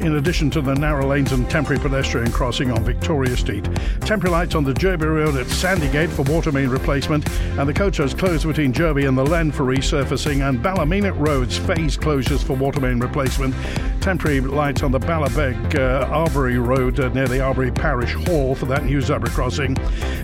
in 0.00 0.16
addition 0.16 0.48
to 0.50 0.62
the 0.62 0.74
narrow 0.74 1.06
lanes 1.06 1.32
and 1.32 1.48
temporary 1.50 1.78
pedestrian 1.80 2.32
crossing 2.32 2.70
on 2.70 2.82
Victoria 2.82 3.36
Street. 3.36 3.64
Temporary 4.00 4.32
lights 4.32 4.54
on 4.54 4.64
the 4.64 4.72
Derby 4.72 5.06
Road 5.06 5.36
at 5.36 5.46
Sandygate 5.46 6.08
for 6.08 6.22
water 6.22 6.50
main 6.50 6.68
replacement, 6.68 7.28
and 7.58 7.68
the 7.68 7.74
coach 7.74 7.98
has 7.98 8.14
closed 8.14 8.46
between 8.46 8.72
Derby 8.72 9.04
and 9.04 9.16
the 9.16 9.24
Len 9.24 9.52
for 9.52 9.64
resurfacing, 9.64 10.48
and 10.48 10.62
Ballymena 10.62 11.12
Roads 11.12 11.58
phase 11.58 11.98
closures 11.98 12.42
for 12.42 12.54
water 12.54 12.80
main 12.80 12.98
replacement. 12.98 13.54
Temporary 14.00 14.40
lights 14.40 14.82
on 14.82 14.92
the 14.92 14.98
Ballabeg 14.98 15.78
uh, 15.78 16.06
Arbory 16.06 16.58
Road 16.58 16.98
uh, 16.98 17.10
near 17.10 17.28
the 17.28 17.40
Arbory 17.40 17.70
Parish 17.70 18.14
Hall 18.14 18.54
for 18.54 18.64
that 18.66 18.84
new 18.84 19.00
zebra 19.00 19.28
crossing. 19.28 19.76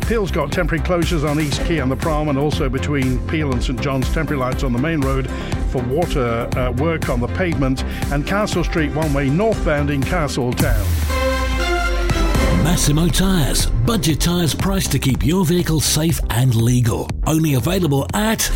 Peel's 0.07 0.31
got 0.31 0.51
temporary 0.51 0.83
closures 0.83 1.29
on 1.29 1.39
East 1.39 1.61
Quay 1.67 1.79
and 1.79 1.91
the 1.91 1.97
Prom, 1.97 2.29
and 2.29 2.39
also 2.39 2.71
between 2.71 3.19
Peel 3.29 3.53
and 3.53 3.63
St 3.63 3.81
John's. 3.81 4.11
Temporary 4.15 4.41
lights 4.41 4.63
on 4.63 4.73
the 4.73 4.79
main 4.79 5.01
road 5.03 5.31
for 5.71 5.83
water 5.83 6.49
uh, 6.57 6.73
work 6.73 7.11
on 7.11 7.21
the 7.21 7.29
pavement, 7.29 7.85
and 8.13 8.27
Castle 8.27 8.65
Street 8.65 8.95
one 8.95 9.13
way 9.13 9.29
northbound 9.29 9.91
in 9.91 10.03
Castle 10.03 10.53
Town. 10.55 10.87
Massimo 12.65 13.09
Tyres. 13.09 13.67
Budget 13.67 14.21
tyres 14.21 14.55
priced 14.55 14.91
to 14.93 14.99
keep 14.99 15.25
your 15.25 15.45
vehicle 15.45 15.81
safe 15.81 16.21
and 16.31 16.55
legal. 16.55 17.09
Only 17.27 17.55
available 17.55 18.07
at. 18.15 18.51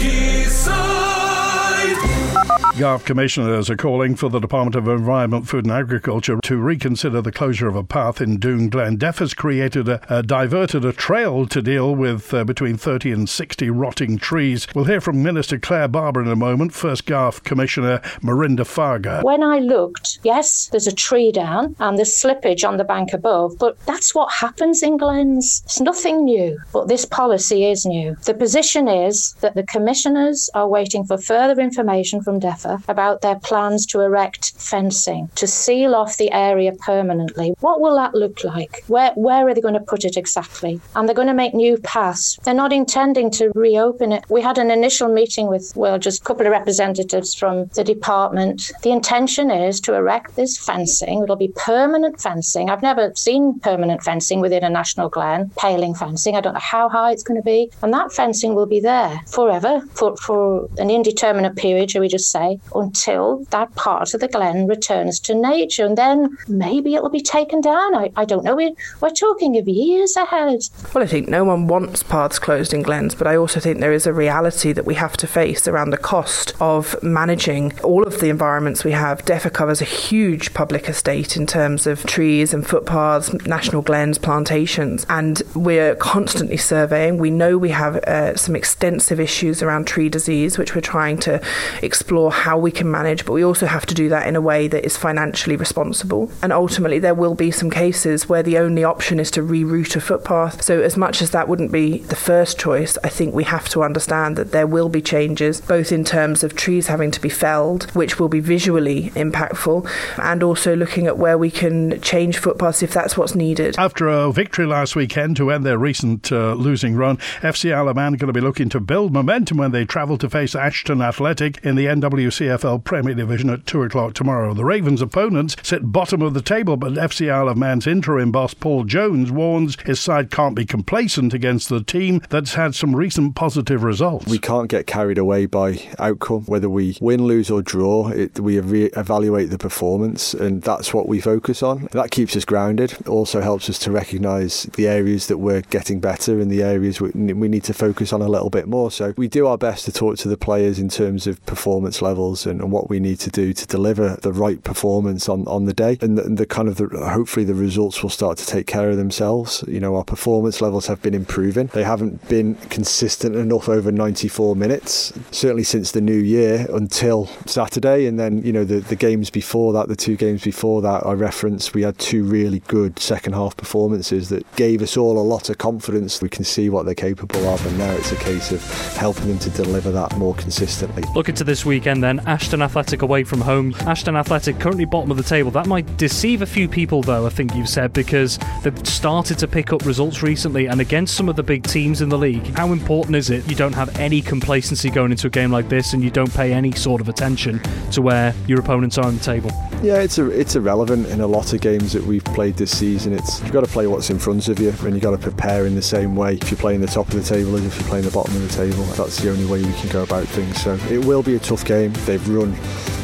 Garff 2.79 3.05
commissioners 3.05 3.69
are 3.69 3.77
calling 3.77 4.15
for 4.15 4.31
the 4.31 4.39
Department 4.39 4.77
of 4.77 4.87
Environment, 4.87 5.47
Food 5.47 5.65
and 5.65 5.73
Agriculture 5.73 6.39
to 6.43 6.57
reconsider 6.57 7.21
the 7.21 7.33
closure 7.33 7.67
of 7.67 7.75
a 7.75 7.83
path 7.83 8.21
in 8.21 8.39
Dhoon 8.39 8.71
Glen. 8.71 8.97
DEFA 8.97 9.19
has 9.19 9.35
created 9.35 9.89
a, 9.89 10.01
a 10.09 10.23
diverted 10.23 10.85
a 10.85 10.93
trail 10.93 11.47
to 11.47 11.61
deal 11.61 11.95
with 11.95 12.33
uh, 12.33 12.45
between 12.45 12.77
30 12.77 13.11
and 13.11 13.29
60 13.29 13.71
rotting 13.71 14.19
trees. 14.19 14.69
We'll 14.75 14.85
hear 14.85 15.01
from 15.01 15.23
Minister 15.23 15.59
Clare 15.59 15.89
Barber 15.89 16.23
in 16.23 16.29
a 16.29 16.37
moment. 16.37 16.73
First, 16.73 17.07
Garff 17.07 17.43
Commissioner 17.43 17.99
Marinda 18.23 18.65
Farga. 18.65 19.23
When 19.25 19.43
I 19.43 19.59
looked, 19.59 20.21
yes, 20.23 20.69
there's 20.69 20.87
a 20.87 20.95
tree 20.95 21.33
down 21.33 21.75
and 21.81 21.99
there's 21.99 22.23
slippage 22.23 22.67
on 22.67 22.77
the 22.77 22.85
bank 22.85 23.13
above, 23.13 23.59
but 23.59 23.79
that's 23.85 24.15
what 24.15 24.33
happens 24.33 24.83
in 24.83 24.97
glens. 24.97 25.63
It's 25.65 25.81
nothing 25.81 26.25
new, 26.25 26.59
but 26.73 26.87
this 26.89 27.05
policy 27.05 27.67
is 27.67 27.85
new. 27.85 28.17
The 28.25 28.35
position 28.35 28.87
is 28.87 29.35
that 29.41 29.55
the 29.55 29.65
commissioners 29.65 30.49
are 30.55 30.69
waiting 30.69 31.05
for 31.05 31.19
further 31.19 31.61
information 31.61 32.23
from 32.23 32.41
DEFA 32.41 32.60
about 32.65 33.23
their 33.23 33.39
plans 33.39 33.87
to 33.87 34.01
erect 34.01 34.53
fencing 34.61 35.29
to 35.35 35.47
seal 35.47 35.95
off 35.95 36.17
the 36.17 36.31
area 36.33 36.73
permanently. 36.73 37.55
What 37.61 37.81
will 37.81 37.95
that 37.97 38.15
look 38.15 38.45
like? 38.45 38.85
Where 38.87 39.13
where 39.15 39.49
are 39.49 39.55
they 39.55 39.61
going 39.61 39.75
to 39.75 39.81
put 39.81 40.05
it 40.05 40.17
exactly? 40.17 40.81
And 40.95 41.09
they're 41.09 41.15
going 41.15 41.29
to 41.29 41.35
make 41.35 41.55
new 41.55 41.79
paths. 41.79 42.39
They're 42.45 42.55
not 42.55 42.73
intending 42.73 43.31
to 43.33 43.51
reopen 43.55 44.13
it. 44.13 44.25
We 44.29 44.43
had 44.43 44.59
an 44.59 44.71
initial 44.71 45.09
meeting 45.13 45.49
with 45.49 45.73
well, 45.77 45.99
just 45.99 46.23
a 46.23 46.25
couple 46.25 46.47
of 46.47 46.53
representatives 46.53 47.35
from 47.35 47.67
the 47.75 47.85
department. 47.85 48.71
The 48.83 48.91
intention 48.91 49.51
is 49.51 49.81
to 49.83 49.95
erect 49.95 50.37
this 50.37 50.59
fencing. 50.59 51.23
It'll 51.23 51.37
be 51.37 51.53
permanent 51.57 52.21
fencing. 52.21 52.71
I've 52.71 52.83
never 52.83 53.13
seen 53.15 53.59
permanent 53.61 54.03
fencing 54.03 54.41
within 54.41 54.65
a 54.65 54.71
national 54.71 55.09
glen, 55.09 55.51
paling 55.57 55.95
fencing. 55.95 56.37
I 56.37 56.41
don't 56.41 56.55
know 56.55 56.61
how 56.61 56.89
high 56.89 57.13
it's 57.13 57.23
going 57.23 57.41
to 57.41 57.45
be. 57.45 57.71
And 57.83 57.93
that 57.93 58.13
fencing 58.13 58.55
will 58.55 58.67
be 58.67 58.81
there 58.81 59.21
forever 59.27 59.83
for, 59.95 60.17
for 60.17 60.69
an 60.79 60.91
indeterminate 60.91 61.57
period, 61.57 61.91
shall 61.91 62.01
we 62.01 62.09
just 62.09 62.31
say, 62.31 62.50
until 62.75 63.45
that 63.51 63.75
part 63.75 64.15
of 64.15 64.21
the 64.21 64.29
glen 64.29 64.67
returns 64.67 65.21
to 65.21 65.35
nature. 65.35 65.85
And 65.85 65.99
then 65.99 66.37
maybe 66.49 66.95
it 66.95 67.03
will 67.03 67.11
be 67.11 67.21
taken 67.21 67.61
down. 67.61 67.95
I, 67.95 68.11
I 68.17 68.25
don't 68.25 68.45
know. 68.45 68.57
We're, 68.57 68.73
we're 69.01 69.11
talking 69.11 69.59
of 69.59 69.69
years 69.69 70.17
ahead. 70.17 70.61
Well, 70.95 71.05
I 71.05 71.07
think 71.07 71.29
no 71.29 71.45
one 71.45 71.67
wants 71.67 72.03
paths 72.03 72.39
closed 72.39 72.73
in 72.73 72.83
glens, 72.83 73.15
but 73.15 73.27
I 73.27 73.37
also 73.37 73.61
think 73.61 73.81
there 73.81 73.93
is 73.93 74.07
a 74.07 74.13
reality 74.13 74.73
that 74.73 74.87
we 74.87 74.95
have 74.95 75.17
to 75.19 75.27
face 75.27 75.67
around 75.69 75.91
the 75.91 75.97
cost 75.97 76.55
of 76.61 77.01
managing 77.03 77.79
all 77.81 78.07
of 78.07 78.21
the 78.21 78.29
environments 78.29 78.85
we 78.85 78.93
have. 78.93 79.25
DEFA 79.25 79.53
covers 79.53 79.81
a 79.81 79.85
huge 79.85 80.55
public 80.55 80.89
estate 80.89 81.37
in 81.37 81.47
terms 81.47 81.87
of 81.87 82.05
trees 82.07 82.55
and 82.55 82.67
footpaths, 82.67 83.33
national 83.47 83.83
glens, 83.83 84.19
plantations, 84.19 85.07
and 85.09 85.43
we're 85.55 85.95
constantly 85.97 86.57
surveying. 86.57 87.19
We 87.19 87.31
know 87.31 87.59
we 87.59 87.71
have 87.71 87.97
uh, 87.97 88.37
some 88.37 88.57
extensive 88.57 89.21
issues 89.21 89.63
around 89.63 89.87
tree 89.87 90.09
disease, 90.09 90.59
which 90.59 90.75
we're 90.75 90.81
trying 90.81 91.19
to 91.19 91.41
explore 91.83 92.31
how 92.41 92.57
we 92.57 92.71
can 92.71 92.91
manage, 92.91 93.25
but 93.27 93.33
we 93.33 93.45
also 93.45 93.67
have 93.67 93.85
to 93.87 93.95
do 93.95 94.09
that 94.09 94.27
in 94.27 94.35
a 94.35 94.41
way 94.41 94.67
that 94.67 94.85
is 94.85 94.97
financially 94.97 95.57
responsible. 95.57 96.31
And 96.43 96.53
ultimately, 96.53 96.99
there 96.99 97.15
will 97.15 97.35
be 97.35 97.51
some 97.51 97.71
cases 97.71 98.29
where 98.29 98.43
the 98.43 98.57
only 98.57 98.83
option 98.83 99.21
is 99.21 99.31
to 99.33 99.43
reroute 99.43 99.95
a 99.95 100.01
footpath. 100.01 100.63
So, 100.63 100.81
as 100.81 100.97
much 100.97 101.21
as 101.21 101.31
that 101.31 101.49
wouldn't 101.49 101.71
be 101.71 101.99
the 101.99 102.17
first 102.17 102.59
choice, 102.59 102.97
I 103.05 103.09
think 103.09 103.35
we 103.35 103.45
have 103.45 103.69
to 103.71 103.83
understand 103.83 104.37
that 104.37 104.53
there 104.53 104.67
will 104.67 104.89
be 104.89 105.03
changes, 105.03 105.61
both 105.61 105.93
in 105.93 106.03
terms 106.03 106.43
of 106.43 106.57
trees 106.57 106.87
having 106.87 107.11
to 107.11 107.21
be 107.21 107.29
felled, 107.29 107.91
which 107.91 108.19
will 108.19 108.29
be 108.29 108.41
visually 108.41 109.11
impactful, 109.11 109.89
and 110.19 110.43
also 110.43 110.75
looking 110.75 111.07
at 111.07 111.19
where 111.19 111.37
we 111.37 111.51
can 111.51 112.01
change 112.01 112.39
footpaths 112.39 112.83
if 112.83 112.95
that's 112.95 113.19
what's 113.19 113.35
needed. 113.35 113.75
After 113.79 114.09
a 114.09 114.33
victory 114.33 114.67
last 114.67 114.97
weekend 114.97 115.37
to 115.37 115.51
end 115.51 115.65
their 115.67 115.79
recent 115.79 116.33
uh, 116.33 116.55
losing 116.55 116.97
run, 116.97 117.19
FC 117.43 117.75
Isle 117.75 117.91
of 117.91 117.97
Man 117.97 118.15
going 118.15 118.33
to 118.33 118.33
be 118.33 118.41
looking 118.41 118.71
to 118.71 118.81
build 118.81 119.13
momentum 119.13 119.59
when 119.59 119.73
they 119.73 119.85
travel 119.85 120.17
to 120.19 120.31
face 120.31 120.55
Ashton 120.55 121.03
Athletic 121.03 121.63
in 121.63 121.77
the 121.77 121.87
NWCFL 122.31 122.85
Premier 122.85 123.15
Division 123.15 123.51
at 123.51 123.67
2 123.67 123.83
o'clock 123.83 124.15
tomorrow. 124.15 124.55
The 124.55 124.65
Ravens' 124.65 125.03
opponents 125.03 125.57
sit 125.65 125.91
bottom 125.91 126.23
of 126.23 126.33
the 126.33 126.41
table, 126.41 126.77
but 126.77 126.93
FC 126.93 127.31
Isle 127.31 127.49
of 127.49 127.57
Man's 127.57 127.89
interim 127.89 128.31
boss 128.31 128.55
Paul 128.55 128.85
Jones 128.85 129.33
warns 129.33 129.77
his 129.85 129.99
side 129.99 130.31
can't 130.31 130.55
be 130.55 130.65
complacent 130.65 131.35
against 131.35 131.69
the 131.69 131.83
team 131.83 132.23
that's 132.31 132.55
had 132.55 132.77
some 132.77 132.95
recent 132.95 133.35
positive 133.35 133.83
results. 133.83 134.27
We 134.27 134.39
can't 134.39 134.69
get 134.69 134.87
carried 134.87 135.19
away 135.19 135.47
by 135.47 135.83
outcome, 135.99 136.45
whether 136.45 136.71
we 136.71 136.97
win, 137.01 137.25
lose, 137.25 137.51
or 137.51 137.63
draw. 137.63 138.11
It, 138.11 138.39
we 138.39 138.61
re- 138.61 138.91
evaluate 138.97 139.51
the 139.51 139.59
performance, 139.59 140.33
and 140.33 140.63
that's 140.63 140.95
what 140.95 141.09
we 141.09 141.21
focus 141.21 141.65
on. 141.65 141.89
That 141.91 142.13
keeps 142.13 142.37
us 142.37 142.45
grounded. 142.45 143.09
Also 143.09 143.41
helps 143.41 143.69
us 143.69 143.79
to 143.81 143.91
recognise 143.91 144.65
the 144.75 144.87
areas 144.87 145.27
that 145.27 145.39
we're 145.39 145.63
getting 145.63 145.99
better 145.99 146.39
and 146.39 146.51
the 146.51 146.63
areas 146.63 147.01
we, 147.01 147.11
we 147.11 147.49
need 147.49 147.65
to 147.65 147.75
focus 147.75 148.13
on 148.13 148.23
a 148.23 148.29
little 148.29 148.51
bit 148.51 148.69
more. 148.69 148.93
So 148.93 149.15
we 149.17 149.27
do 149.27 149.49
our 149.49 149.59
best 149.59 149.85
to 149.87 149.93
talk 149.93 150.17
to 150.19 150.29
the 150.29 150.37
players 150.37 150.79
in 150.79 150.89
terms 150.89 151.27
of 151.27 151.45
performance 151.45 152.01
levels 152.01 152.20
and, 152.21 152.61
and 152.61 152.71
what 152.71 152.89
we 152.89 153.01
need 153.01 153.19
to 153.21 153.31
do 153.31 153.53
to 153.53 153.67
deliver 153.67 154.17
the 154.23 154.33
right 154.33 154.63
performance 154.63 155.29
on, 155.29 155.47
on 155.47 155.65
the 155.65 155.73
day. 155.73 155.99
And 156.01 156.19
the, 156.19 156.23
the 156.23 156.47
kind 156.47 156.69
of 156.69 156.77
the, 156.77 156.87
hopefully 157.11 157.45
the 157.45 157.55
results 157.55 158.03
will 158.03 158.11
start 158.11 158.39
to 158.39 158.47
take 158.47 158.67
care 158.67 158.91
of 158.91 158.97
themselves. 158.97 159.65
You 159.67 159.81
know, 159.81 159.97
our 159.97 160.05
performance 160.05 160.61
levels 160.61 160.87
have 160.87 161.01
been 161.03 161.15
improving. 161.15 161.69
They 161.69 161.85
haven't 161.85 162.29
been 162.29 162.55
consistent 162.69 163.37
enough 163.37 163.69
over 163.69 163.91
94 163.91 164.57
minutes, 164.57 165.13
certainly 165.31 165.65
since 165.65 165.93
the 165.93 166.01
new 166.01 166.19
year 166.19 166.67
until 166.71 167.27
Saturday. 167.47 168.07
And 168.07 168.19
then, 168.19 168.43
you 168.43 168.53
know, 168.53 168.65
the, 168.65 168.81
the 168.81 168.97
games 168.97 169.31
before 169.31 169.73
that, 169.73 169.89
the 169.89 169.97
two 169.97 170.17
games 170.17 170.45
before 170.45 170.83
that, 170.83 171.07
I 171.07 171.13
referenced, 171.13 171.75
we 171.75 171.83
had 171.83 171.99
two 171.99 172.25
really 172.25 172.61
good 172.61 172.99
second 172.99 173.33
half 173.33 173.57
performances 173.57 174.29
that 174.29 174.51
gave 174.57 174.83
us 174.83 174.97
all 174.97 175.19
a 175.19 175.23
lot 175.23 175.51
of 175.51 175.59
confidence. 175.59 176.21
We 176.21 176.29
can 176.29 176.45
see 176.45 176.69
what 176.69 176.85
they're 176.85 176.95
capable 176.95 177.47
of, 177.49 177.65
and 177.67 177.79
now 177.79 177.93
it's 177.93 178.13
a 178.13 178.17
case 178.17 178.53
of 178.53 178.63
helping 178.97 179.29
them 179.29 179.39
to 179.41 179.51
deliver 179.51 179.91
that 179.93 180.17
more 180.17 180.35
consistently. 180.35 181.03
Looking 181.15 181.35
to 181.37 181.45
this 181.45 181.65
weekend, 181.65 182.03
then, 182.03 182.10
Ashton 182.21 182.63
Athletic 182.63 183.03
away 183.03 183.23
from 183.23 183.41
home. 183.41 183.73
Ashton 183.81 184.17
Athletic 184.17 184.59
currently 184.59 184.85
bottom 184.85 185.13
of 185.13 185.17
the 185.17 185.23
table. 185.23 185.53
That 185.53 185.69
might 185.69 185.97
deceive 185.97 186.43
a 186.43 186.47
few 186.47 186.69
people, 186.69 187.03
though, 187.03 187.27
I 187.27 187.29
think 187.29 187.55
you've 187.55 187.69
said, 187.69 187.93
because 187.93 188.39
they've 188.65 188.87
started 188.87 189.39
to 189.39 189.47
pick 189.47 189.73
up 189.73 189.87
results 189.87 190.23
recently 190.23 190.67
and 190.67 190.81
against 190.81 191.15
some 191.15 191.29
of 191.29 191.37
the 191.37 191.45
big 191.45 191.63
teams 191.63 192.03
in 192.03 192.09
the 192.09 192.19
league. 192.19 192.45
How 192.57 192.73
important 192.73 193.15
is 193.15 193.31
it 193.31 193.49
you 193.49 193.55
don't 193.55 193.75
have 193.75 193.97
any 194.01 194.21
complacency 194.21 194.91
going 194.91 195.13
into 195.13 195.29
a 195.29 195.31
game 195.31 195.53
like 195.53 195.69
this 195.69 195.93
and 195.93 196.03
you 196.03 196.11
don't 196.11 196.35
pay 196.35 196.53
any 196.53 196.73
sort 196.73 197.01
of 197.01 197.09
attention 197.09 197.61
to 197.93 198.03
where 198.03 198.35
your 198.49 198.59
opponents 198.59 198.99
are 198.99 199.07
on 199.07 199.17
the 199.17 199.23
table? 199.23 199.51
Yeah, 199.83 200.01
it's 200.01 200.19
a, 200.19 200.29
it's 200.29 200.57
irrelevant 200.57 201.07
in 201.07 201.21
a 201.21 201.27
lot 201.27 201.55
of 201.55 201.61
games 201.61 201.93
that 201.93 202.05
we've 202.05 202.25
played 202.25 202.57
this 202.57 202.77
season. 202.77 203.15
It's 203.15 203.41
you've 203.43 203.53
got 203.53 203.65
to 203.65 203.71
play 203.71 203.87
what's 203.87 204.11
in 204.11 204.19
front 204.19 204.49
of 204.49 204.59
you, 204.59 204.75
and 204.83 204.93
you've 204.95 205.03
got 205.03 205.13
to 205.13 205.19
prepare 205.19 205.65
in 205.67 205.75
the 205.75 205.83
same 205.83 206.17
way 206.17 206.35
if 206.35 206.51
you're 206.51 206.61
playing 206.61 206.83
the 206.83 206.87
top 206.87 207.09
of 207.09 207.15
the 207.15 207.23
table 207.23 207.57
as 207.57 207.65
if 207.65 207.79
you're 207.79 207.89
playing 207.89 208.05
the 208.05 208.11
bottom 208.11 208.37
of 208.37 208.43
the 208.43 208.49
table. 208.49 208.85
That's 208.85 209.19
the 209.19 209.31
only 209.31 209.47
way 209.47 209.63
we 209.63 209.73
can 209.75 209.89
go 209.89 210.03
about 210.03 210.27
things. 210.27 210.61
So 210.63 210.75
it 210.91 211.05
will 211.05 211.23
be 211.23 211.37
a 211.37 211.39
tough 211.39 211.65
game. 211.65 211.93
They've 212.07 212.29
run 212.29 212.55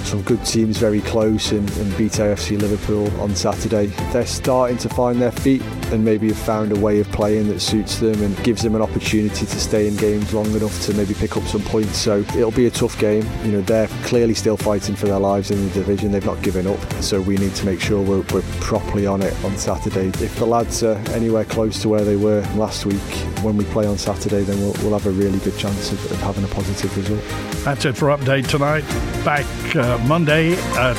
some 0.07 0.23
good 0.23 0.45
teams 0.45 0.79
very 0.79 1.01
close 1.01 1.51
and, 1.51 1.69
and 1.79 1.97
beat 1.97 2.13
AFC 2.13 2.61
Liverpool 2.61 3.09
on 3.21 3.35
Saturday. 3.35 3.87
They're 4.13 4.25
starting 4.27 4.79
to 4.79 4.89
find 4.89 5.21
their 5.21 5.33
feet 5.33 5.63
and 5.93 6.05
maybe 6.05 6.29
have 6.29 6.39
found 6.39 6.73
a 6.73 6.79
way 6.79 7.01
of 7.01 7.09
playing 7.13 7.49
that 7.49 7.61
suits 7.61 7.99
them 7.99 8.21
and 8.23 8.37
gives 8.45 8.63
them 8.63 8.75
an 8.75 8.83
opportunity 8.83 9.47
to 9.47 9.61
stay 9.61 9.89
in 9.89 9.97
games 9.97 10.33
long 10.33 10.47
enough 10.53 10.81
to 10.83 10.95
maybe 10.95 11.15
pick 11.15 11.37
up 11.37 11.43
some 11.45 11.63
points. 11.63 11.99
So 11.99 12.21
it'll 12.37 12.51
be 12.51 12.67
a 12.67 12.71
tough 12.71 12.99
game. 12.99 13.27
You 13.45 13.53
know, 13.53 13.61
they're 13.63 13.89
clearly 14.05 14.35
still 14.35 14.57
fighting 14.57 14.95
for 14.95 15.07
their 15.07 15.19
lives 15.19 15.51
in 15.51 15.63
the 15.69 15.75
division. 15.75 16.13
They've 16.13 16.25
not 16.25 16.43
given 16.43 16.67
up. 16.67 16.81
So 17.03 17.21
we 17.21 17.37
need 17.37 17.55
to 17.57 17.67
make 17.67 17.81
sure 17.81 18.01
we're, 18.01 18.25
we're 18.33 18.43
properly 18.61 19.07
on 19.07 19.23
it 19.23 19.35
on 19.45 19.57
Saturday. 19.57 20.09
If 20.25 20.37
the 20.37 20.47
lads 20.47 20.83
are 20.83 20.97
anywhere 21.11 21.45
close 21.45 21.83
to 21.83 21.89
where 21.89 22.05
they 22.05 22.17
were 22.17 22.43
last 22.55 22.87
week, 22.87 23.01
when 23.43 23.57
we 23.57 23.65
play 23.67 23.87
on 23.87 23.99
Saturday, 23.99 24.43
then 24.43 24.59
we'll, 24.61 24.75
we'll 24.83 24.99
have 24.99 25.07
a 25.07 25.11
really 25.11 25.39
good 25.41 25.57
chance 25.59 25.93
of, 25.93 26.13
of, 26.13 26.19
having 26.19 26.45
a 26.45 26.49
positive 26.49 26.97
result. 26.97 27.23
That's 27.65 27.85
it 27.85 27.97
for 27.97 28.09
update 28.09 28.49
tonight. 28.49 28.83
Back 29.25 29.47
uh, 29.77 29.96
Monday 30.07 30.53
at 30.77 30.97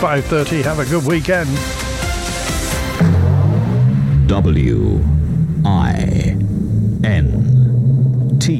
5:30. 0.00 0.62
Have 0.62 0.78
a 0.78 0.84
good 0.84 1.04
weekend. 1.06 1.48
W 4.28 5.00
I 5.64 6.36
N 7.04 7.35